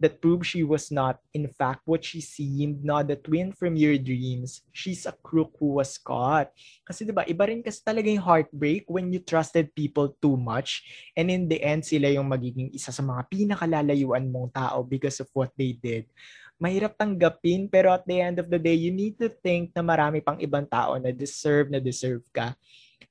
that 0.00 0.18
proves 0.18 0.48
she 0.48 0.64
was 0.64 0.88
not, 0.88 1.20
in 1.36 1.44
fact, 1.46 1.84
what 1.84 2.00
she 2.00 2.24
seemed, 2.24 2.80
not 2.80 3.06
the 3.06 3.20
twin 3.20 3.52
from 3.52 3.76
your 3.76 4.00
dreams. 4.00 4.64
She's 4.72 5.04
a 5.04 5.12
crook 5.12 5.52
who 5.60 5.76
was 5.76 6.00
caught. 6.00 6.48
Kasi 6.88 7.04
diba, 7.04 7.28
iba 7.28 7.44
rin 7.44 7.60
kasi 7.60 7.84
talaga 7.84 8.08
yung 8.08 8.24
heartbreak 8.24 8.88
when 8.88 9.12
you 9.12 9.20
trusted 9.20 9.76
people 9.76 10.16
too 10.24 10.40
much 10.40 10.88
and 11.12 11.28
in 11.28 11.46
the 11.46 11.60
end, 11.60 11.84
sila 11.84 12.08
yung 12.08 12.32
magiging 12.32 12.72
isa 12.72 12.90
sa 12.90 13.04
mga 13.04 13.28
pinakalalayuan 13.28 14.24
mong 14.32 14.50
tao 14.56 14.80
because 14.80 15.20
of 15.20 15.28
what 15.36 15.52
they 15.54 15.76
did. 15.76 16.08
Mahirap 16.56 16.96
tanggapin, 16.96 17.68
pero 17.68 17.92
at 17.92 18.04
the 18.08 18.20
end 18.20 18.40
of 18.40 18.48
the 18.48 18.60
day, 18.60 18.76
you 18.76 18.92
need 18.92 19.20
to 19.20 19.28
think 19.28 19.72
na 19.76 19.84
marami 19.84 20.24
pang 20.24 20.40
ibang 20.40 20.64
tao 20.64 20.96
na 20.96 21.12
deserve 21.12 21.68
na 21.68 21.80
deserve 21.80 22.24
ka 22.32 22.56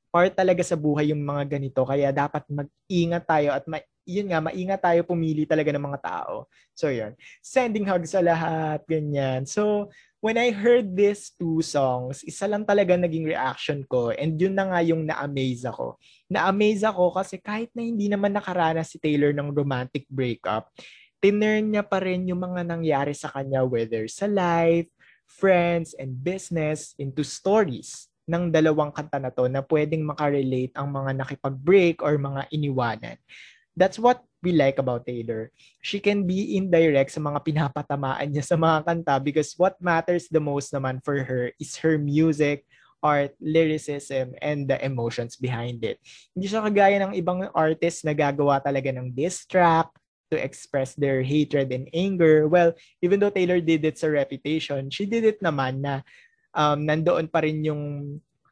part 0.10 0.34
talaga 0.34 0.66
sa 0.66 0.74
buhay 0.74 1.14
yung 1.14 1.22
mga 1.22 1.58
ganito. 1.58 1.86
Kaya 1.86 2.10
dapat 2.10 2.42
mag-ingat 2.50 3.24
tayo 3.30 3.50
at 3.54 3.64
ma- 3.70 3.89
yun 4.10 4.34
nga, 4.34 4.42
maingat 4.42 4.82
tayo 4.82 5.06
pumili 5.06 5.46
talaga 5.46 5.70
ng 5.70 5.86
mga 5.86 6.02
tao. 6.02 6.50
So, 6.74 6.90
yun. 6.90 7.14
Sending 7.46 7.86
hugs 7.86 8.18
sa 8.18 8.26
lahat, 8.26 8.82
ganyan. 8.90 9.46
So, 9.46 9.94
when 10.20 10.36
I 10.36 10.52
heard 10.52 10.98
these 10.98 11.32
two 11.38 11.64
songs, 11.64 12.26
isa 12.28 12.50
lang 12.50 12.68
talaga 12.68 12.98
naging 12.98 13.30
reaction 13.30 13.86
ko. 13.88 14.12
And 14.12 14.36
yun 14.36 14.58
na 14.58 14.68
nga 14.68 14.80
yung 14.84 15.08
na-amaze 15.08 15.64
ako. 15.70 15.96
Na-amaze 16.28 16.84
ako 16.84 17.16
kasi 17.16 17.40
kahit 17.40 17.72
na 17.78 17.86
hindi 17.86 18.12
naman 18.12 18.36
nakaranas 18.36 18.92
si 18.92 18.98
Taylor 19.00 19.32
ng 19.32 19.54
romantic 19.56 20.04
breakup, 20.12 20.74
tinurn 21.24 21.72
niya 21.72 21.84
pa 21.88 22.04
rin 22.04 22.28
yung 22.28 22.40
mga 22.40 22.68
nangyari 22.68 23.16
sa 23.16 23.32
kanya 23.32 23.64
whether 23.64 24.08
sa 24.12 24.28
life, 24.28 24.88
friends, 25.30 25.96
and 25.96 26.20
business 26.20 26.96
into 27.00 27.24
stories 27.24 28.10
ng 28.30 28.54
dalawang 28.54 28.94
kanta 28.94 29.18
na 29.18 29.34
to 29.34 29.50
na 29.50 29.66
pwedeng 29.66 30.06
makarelate 30.06 30.76
ang 30.78 30.94
mga 30.94 31.18
nakipag-break 31.18 32.06
or 32.06 32.14
mga 32.22 32.46
iniwanan 32.54 33.18
that's 33.80 33.96
what 33.96 34.20
we 34.44 34.52
like 34.52 34.76
about 34.76 35.08
Taylor. 35.08 35.56
She 35.80 36.04
can 36.04 36.28
be 36.28 36.60
indirect 36.60 37.16
sa 37.16 37.24
mga 37.24 37.40
pinapatamaan 37.48 38.28
niya 38.36 38.44
sa 38.44 38.60
mga 38.60 38.84
kanta 38.84 39.16
because 39.24 39.56
what 39.56 39.80
matters 39.80 40.28
the 40.28 40.44
most 40.44 40.76
naman 40.76 41.00
for 41.00 41.24
her 41.24 41.56
is 41.64 41.80
her 41.80 41.96
music, 41.96 42.68
art, 43.00 43.32
lyricism, 43.40 44.36
and 44.44 44.68
the 44.68 44.76
emotions 44.84 45.40
behind 45.40 45.80
it. 45.88 45.96
Hindi 46.36 46.52
siya 46.52 46.68
kagaya 46.68 47.00
ng 47.00 47.16
ibang 47.16 47.48
artists 47.56 48.04
na 48.04 48.12
gagawa 48.12 48.60
talaga 48.60 48.92
ng 48.92 49.16
diss 49.16 49.48
track 49.48 49.88
to 50.28 50.36
express 50.36 50.94
their 51.00 51.24
hatred 51.24 51.72
and 51.72 51.88
anger. 51.96 52.52
Well, 52.52 52.76
even 53.00 53.24
though 53.24 53.34
Taylor 53.34 53.64
did 53.64 53.88
it 53.88 53.98
sa 53.98 54.12
Reputation, 54.12 54.92
she 54.92 55.08
did 55.08 55.24
it 55.24 55.40
naman 55.40 55.82
na 55.82 56.04
um, 56.52 56.84
nandoon 56.84 57.32
pa 57.32 57.42
rin 57.42 57.64
yung 57.64 57.84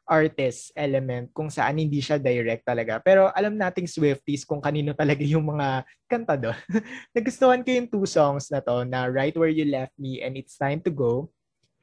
artist 0.08 0.72
element 0.72 1.28
kung 1.36 1.52
saan 1.52 1.76
hindi 1.76 2.00
siya 2.00 2.16
direct 2.16 2.64
talaga. 2.64 2.96
Pero 2.98 3.28
alam 3.30 3.54
nating 3.54 3.86
Swifties 3.86 4.48
kung 4.48 4.58
kanino 4.58 4.96
talaga 4.96 5.20
yung 5.22 5.44
mga 5.44 5.84
kanta 6.08 6.34
doon. 6.40 6.56
Nagustuhan 7.14 7.60
ko 7.60 7.68
yung 7.70 7.88
two 7.92 8.08
songs 8.08 8.48
na 8.48 8.64
to 8.64 8.88
na 8.88 9.06
Right 9.06 9.36
Where 9.36 9.52
You 9.52 9.68
Left 9.68 9.94
Me 10.00 10.24
and 10.24 10.34
It's 10.34 10.56
Time 10.56 10.80
to 10.88 10.90
Go. 10.90 11.28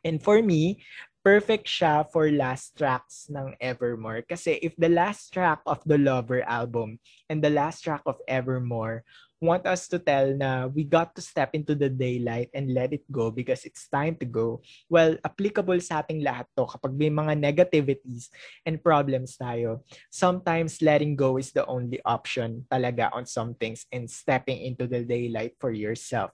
And 0.01 0.17
for 0.17 0.41
me, 0.41 0.81
perfect 1.25 1.65
siya 1.65 2.05
for 2.09 2.29
last 2.29 2.77
tracks 2.77 3.25
ng 3.29 3.57
Evermore. 3.57 4.21
Kasi 4.25 4.61
if 4.61 4.77
the 4.77 4.89
last 4.89 5.33
track 5.33 5.61
of 5.65 5.81
the 5.85 5.97
Lover 5.97 6.45
album 6.45 7.01
and 7.29 7.41
the 7.41 7.49
last 7.49 7.81
track 7.81 8.05
of 8.05 8.21
Evermore 8.29 9.01
want 9.45 9.69
us 9.69 9.85
to 9.93 10.01
tell 10.01 10.33
na 10.33 10.65
we 10.65 10.83
got 10.83 11.13
to 11.15 11.21
step 11.21 11.53
into 11.53 11.77
the 11.77 11.87
daylight 11.87 12.49
and 12.57 12.73
let 12.73 12.91
it 12.91 13.05
go 13.13 13.29
because 13.29 13.63
it's 13.63 13.87
time 13.87 14.17
to 14.17 14.27
go. 14.27 14.65
Well, 14.89 15.15
applicable 15.21 15.77
sa 15.85 16.01
ating 16.01 16.25
lahat 16.25 16.49
to 16.57 16.65
kapag 16.65 16.97
may 16.97 17.13
mga 17.13 17.37
negativities 17.37 18.33
and 18.65 18.81
problems 18.81 19.37
tayo. 19.37 19.85
Sometimes 20.09 20.81
letting 20.81 21.13
go 21.13 21.37
is 21.37 21.53
the 21.53 21.63
only 21.69 22.01
option 22.03 22.65
talaga 22.67 23.13
on 23.13 23.29
some 23.29 23.53
things 23.53 23.85
and 23.93 24.09
stepping 24.09 24.65
into 24.65 24.89
the 24.89 25.05
daylight 25.05 25.55
for 25.61 25.69
yourself. 25.69 26.33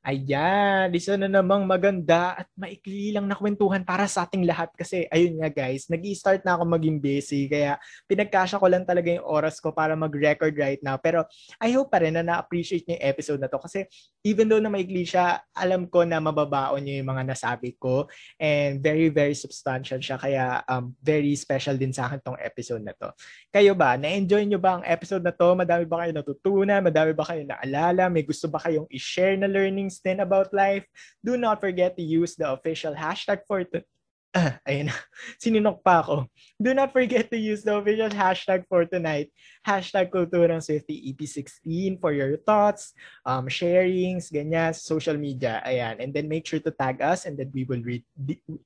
Ayan, 0.00 0.88
isa 0.96 1.20
na 1.20 1.28
namang 1.28 1.68
maganda 1.68 2.32
at 2.40 2.48
maikli 2.56 3.12
lang 3.12 3.28
na 3.28 3.36
kwentuhan 3.36 3.84
para 3.84 4.08
sa 4.08 4.24
ating 4.24 4.48
lahat 4.48 4.72
kasi 4.72 5.04
ayun 5.12 5.36
nga 5.44 5.52
guys, 5.52 5.92
nag 5.92 6.00
start 6.16 6.40
na 6.40 6.56
ako 6.56 6.64
maging 6.64 6.96
busy 6.96 7.44
kaya 7.44 7.76
pinagkasya 8.08 8.56
ko 8.56 8.66
lang 8.66 8.88
talaga 8.88 9.12
yung 9.12 9.28
oras 9.28 9.60
ko 9.60 9.68
para 9.68 9.92
mag-record 9.92 10.56
right 10.56 10.80
now. 10.80 10.96
Pero 10.96 11.28
I 11.60 11.76
hope 11.76 11.92
pa 11.92 12.00
rin 12.00 12.16
na 12.16 12.24
na-appreciate 12.50 12.82
niyo 12.82 12.98
yung 12.98 13.06
episode 13.06 13.38
na 13.38 13.46
to 13.46 13.62
kasi 13.62 13.86
even 14.26 14.50
though 14.50 14.58
na 14.58 14.66
maikli 14.66 15.06
siya, 15.06 15.38
alam 15.54 15.86
ko 15.86 16.02
na 16.02 16.18
mababaon 16.18 16.82
niyo 16.82 16.98
yung 16.98 17.14
mga 17.14 17.30
nasabi 17.30 17.78
ko 17.78 18.10
and 18.42 18.82
very 18.82 19.06
very 19.06 19.38
substantial 19.38 20.02
siya 20.02 20.18
kaya 20.18 20.58
um, 20.66 20.90
very 20.98 21.38
special 21.38 21.78
din 21.78 21.94
sa 21.94 22.10
akin 22.10 22.18
tong 22.18 22.40
episode 22.42 22.82
na 22.82 22.90
to. 22.98 23.14
Kayo 23.54 23.78
ba, 23.78 23.94
na-enjoy 23.94 24.42
niyo 24.50 24.58
ba 24.58 24.82
ang 24.82 24.84
episode 24.84 25.22
na 25.22 25.30
to? 25.30 25.54
Madami 25.54 25.86
ba 25.86 26.02
kayo 26.02 26.10
natutunan? 26.10 26.82
Madami 26.82 27.14
ba 27.14 27.22
kayo 27.22 27.46
naalala? 27.46 28.10
May 28.10 28.26
gusto 28.26 28.50
ba 28.50 28.58
kayong 28.58 28.90
i-share 28.90 29.38
na 29.38 29.46
learnings 29.46 30.02
din 30.02 30.18
about 30.18 30.50
life, 30.50 30.82
do 31.22 31.38
not 31.38 31.62
forget 31.62 31.94
to 31.94 32.02
use 32.02 32.34
the 32.34 32.50
official 32.50 32.98
hashtag 32.98 33.46
for 33.46 33.62
to 33.62 33.86
uh, 34.38 34.54
ayun 34.62 34.90
na, 34.90 34.96
sininok 35.42 35.82
pa 35.82 36.06
ako. 36.06 36.30
Do 36.54 36.70
not 36.70 36.94
forget 36.94 37.26
to 37.34 37.38
use 37.38 37.66
the 37.66 37.74
official 37.74 38.10
hashtag 38.14 38.62
for 38.70 38.86
tonight, 38.86 39.34
hashtag 39.60 40.08
Kulturang 40.08 40.64
Swifty 40.64 41.12
EP16 41.12 42.00
for 42.00 42.16
your 42.16 42.40
thoughts, 42.40 42.96
um, 43.28 43.44
sharings, 43.44 44.32
ganyan, 44.32 44.72
social 44.72 45.16
media, 45.16 45.60
ayan. 45.68 46.00
And 46.00 46.10
then 46.16 46.28
make 46.28 46.48
sure 46.48 46.60
to 46.64 46.72
tag 46.72 47.04
us 47.04 47.28
and 47.28 47.36
then 47.36 47.52
we 47.52 47.68
will 47.68 47.84
read, 47.84 48.04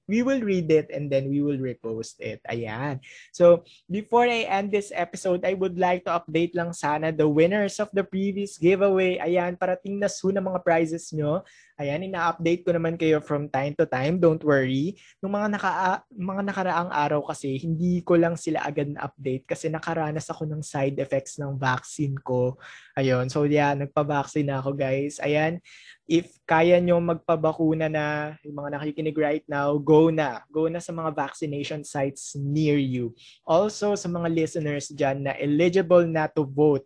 we 0.06 0.22
will 0.22 0.40
read 0.40 0.70
it 0.70 0.90
and 0.94 1.10
then 1.10 1.26
we 1.26 1.42
will 1.42 1.58
repost 1.58 2.22
it, 2.22 2.38
ayan. 2.46 3.02
So, 3.34 3.66
before 3.90 4.26
I 4.30 4.46
end 4.46 4.70
this 4.70 4.94
episode, 4.94 5.42
I 5.42 5.54
would 5.58 5.78
like 5.78 6.06
to 6.06 6.14
update 6.14 6.54
lang 6.54 6.70
sana 6.70 7.10
the 7.10 7.26
winners 7.26 7.82
of 7.82 7.90
the 7.90 8.06
previous 8.06 8.54
giveaway. 8.54 9.18
Ayan, 9.18 9.58
parating 9.58 9.98
na 9.98 10.06
soon 10.06 10.38
ang 10.38 10.46
mga 10.54 10.62
prizes 10.62 11.10
nyo. 11.10 11.42
Ayan, 11.74 12.06
ina-update 12.06 12.62
ko 12.62 12.70
naman 12.70 12.94
kayo 12.94 13.18
from 13.18 13.50
time 13.50 13.74
to 13.74 13.82
time. 13.82 14.22
Don't 14.22 14.42
worry. 14.46 14.94
Nung 15.18 15.34
mga, 15.34 15.58
naka, 15.58 15.70
mga 16.14 16.42
nakaraang 16.46 16.92
araw 16.94 17.26
kasi, 17.26 17.58
hindi 17.58 17.98
ko 18.06 18.14
lang 18.14 18.38
sila 18.38 18.62
agad 18.62 18.94
na-update 18.94 19.42
kasi 19.42 19.66
nakaranas 19.66 20.30
ako 20.30 20.46
ng 20.46 20.62
side 20.62 20.83
side 20.84 21.00
effects 21.00 21.40
ng 21.40 21.56
vaccine 21.56 22.12
ko. 22.20 22.60
Ayun. 22.92 23.32
So 23.32 23.48
yeah, 23.48 23.72
nagpa-vaccine 23.72 24.52
na 24.52 24.60
ako 24.60 24.76
guys. 24.76 25.16
Ayan. 25.24 25.64
If 26.04 26.36
kaya 26.44 26.76
nyo 26.84 27.00
magpabakuna 27.00 27.88
na, 27.88 28.36
yung 28.44 28.60
mga 28.60 28.76
nakikinig 28.76 29.16
right 29.16 29.46
now, 29.48 29.72
go 29.80 30.12
na. 30.12 30.44
Go 30.52 30.68
na 30.68 30.84
sa 30.84 30.92
mga 30.92 31.16
vaccination 31.16 31.80
sites 31.80 32.36
near 32.36 32.76
you. 32.76 33.16
Also, 33.48 33.96
sa 33.96 34.08
mga 34.12 34.28
listeners 34.28 34.92
dyan 34.92 35.24
na 35.24 35.32
eligible 35.40 36.04
na 36.04 36.28
to 36.28 36.44
vote, 36.44 36.84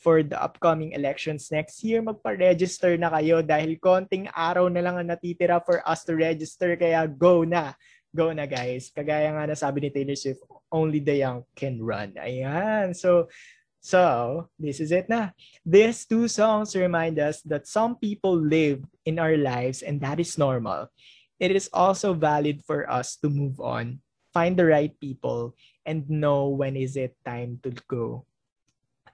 for 0.00 0.24
the 0.24 0.38
upcoming 0.40 0.96
elections 0.96 1.52
next 1.52 1.84
year, 1.84 2.00
magpa-register 2.00 2.96
na 2.96 3.12
kayo 3.12 3.44
dahil 3.44 3.76
konting 3.76 4.32
araw 4.32 4.72
na 4.72 4.80
lang 4.80 4.96
ang 4.96 5.12
natitira 5.12 5.60
for 5.60 5.84
us 5.84 6.08
to 6.08 6.16
register. 6.16 6.72
Kaya 6.72 7.04
go 7.04 7.44
na. 7.44 7.76
Go 8.10 8.32
na 8.34 8.46
guys. 8.46 8.90
Kagaya 8.90 9.30
nga 9.30 9.46
na 9.46 9.56
sabi 9.56 9.80
ni 9.80 9.90
Taylor 9.90 10.18
Swift, 10.18 10.42
only 10.70 10.98
the 10.98 11.22
young 11.22 11.46
can 11.54 11.78
run. 11.78 12.14
Ayan. 12.18 12.94
So, 12.94 13.30
so 13.78 14.48
this 14.58 14.82
is 14.82 14.90
it 14.90 15.08
na. 15.08 15.30
These 15.62 16.06
two 16.06 16.26
songs 16.26 16.74
remind 16.74 17.18
us 17.18 17.42
that 17.46 17.70
some 17.70 17.96
people 17.96 18.34
live 18.34 18.82
in 19.06 19.18
our 19.18 19.38
lives 19.38 19.82
and 19.82 20.00
that 20.02 20.18
is 20.18 20.38
normal. 20.38 20.90
It 21.38 21.54
is 21.54 21.70
also 21.72 22.12
valid 22.12 22.60
for 22.66 22.84
us 22.90 23.16
to 23.24 23.30
move 23.30 23.62
on, 23.62 24.02
find 24.34 24.58
the 24.58 24.66
right 24.66 24.92
people, 25.00 25.56
and 25.86 26.04
know 26.10 26.52
when 26.52 26.76
is 26.76 26.98
it 26.98 27.16
time 27.24 27.58
to 27.62 27.72
go 27.88 28.26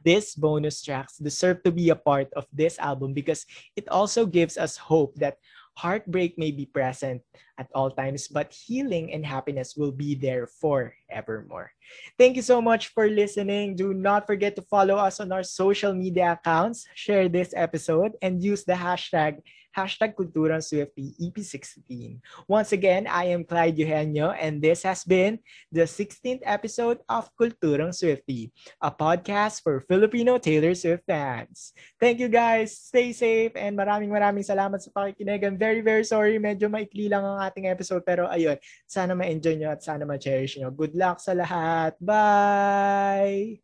these 0.06 0.38
bonus 0.38 0.86
tracks 0.86 1.18
deserve 1.18 1.66
to 1.66 1.74
be 1.74 1.90
a 1.90 1.98
part 1.98 2.30
of 2.38 2.46
this 2.54 2.78
album 2.78 3.10
because 3.10 3.42
it 3.74 3.90
also 3.90 4.22
gives 4.22 4.54
us 4.54 4.78
hope 4.78 5.18
that 5.18 5.34
heartbreak 5.76 6.38
may 6.40 6.50
be 6.50 6.64
present 6.64 7.20
at 7.60 7.68
all 7.74 7.90
times, 7.90 8.28
but 8.28 8.52
healing 8.52 9.12
and 9.12 9.24
happiness 9.24 9.76
will 9.76 9.92
be 9.92 10.16
there 10.16 10.48
forevermore. 10.48 11.70
Thank 12.18 12.36
you 12.36 12.42
so 12.42 12.60
much 12.60 12.88
for 12.96 13.08
listening. 13.08 13.76
Do 13.76 13.92
not 13.92 14.26
forget 14.26 14.56
to 14.56 14.62
follow 14.62 14.96
us 14.96 15.20
on 15.20 15.30
our 15.30 15.44
social 15.44 15.92
media 15.92 16.40
accounts, 16.40 16.88
share 16.94 17.28
this 17.28 17.52
episode, 17.54 18.12
and 18.22 18.42
use 18.42 18.64
the 18.64 18.72
hashtag 18.74 19.44
hashtag 19.76 20.16
Kulturang 20.16 20.64
Swifty 20.64 21.12
EP16. 21.20 22.16
Once 22.48 22.72
again, 22.72 23.04
I 23.04 23.36
am 23.36 23.44
Clyde 23.44 23.76
Eugenio, 23.76 24.32
and 24.32 24.64
this 24.64 24.80
has 24.88 25.04
been 25.04 25.36
the 25.68 25.84
16th 25.84 26.40
episode 26.48 27.04
of 27.12 27.28
Kulturang 27.36 27.92
Swifty, 27.92 28.56
a 28.80 28.88
podcast 28.88 29.60
for 29.60 29.84
Filipino 29.84 30.40
Taylor 30.40 30.72
Swift 30.72 31.04
fans. 31.04 31.76
Thank 32.00 32.24
you 32.24 32.32
guys. 32.32 32.72
Stay 32.72 33.12
safe 33.12 33.52
and 33.52 33.76
maraming 33.76 34.08
maraming 34.08 34.48
salamat 34.48 34.80
sa 34.80 34.88
pakikinig. 34.96 35.44
I'm 35.44 35.60
very 35.60 35.84
very 35.84 36.08
sorry. 36.08 36.40
Medyo 36.40 36.72
maikli 36.72 37.12
lang 37.12 37.28
ang 37.28 37.44
ating 37.44 37.68
episode 37.68 38.00
pero 38.08 38.24
ayun, 38.32 38.56
sana 38.88 39.12
ma-enjoy 39.12 39.60
nyo 39.60 39.76
at 39.76 39.84
sana 39.84 40.08
ma-cherish 40.08 40.56
nyo. 40.56 40.72
Good 40.72 40.96
luck 40.96 41.20
sa 41.20 41.36
lahat. 41.36 42.00
Bye! 42.00 43.60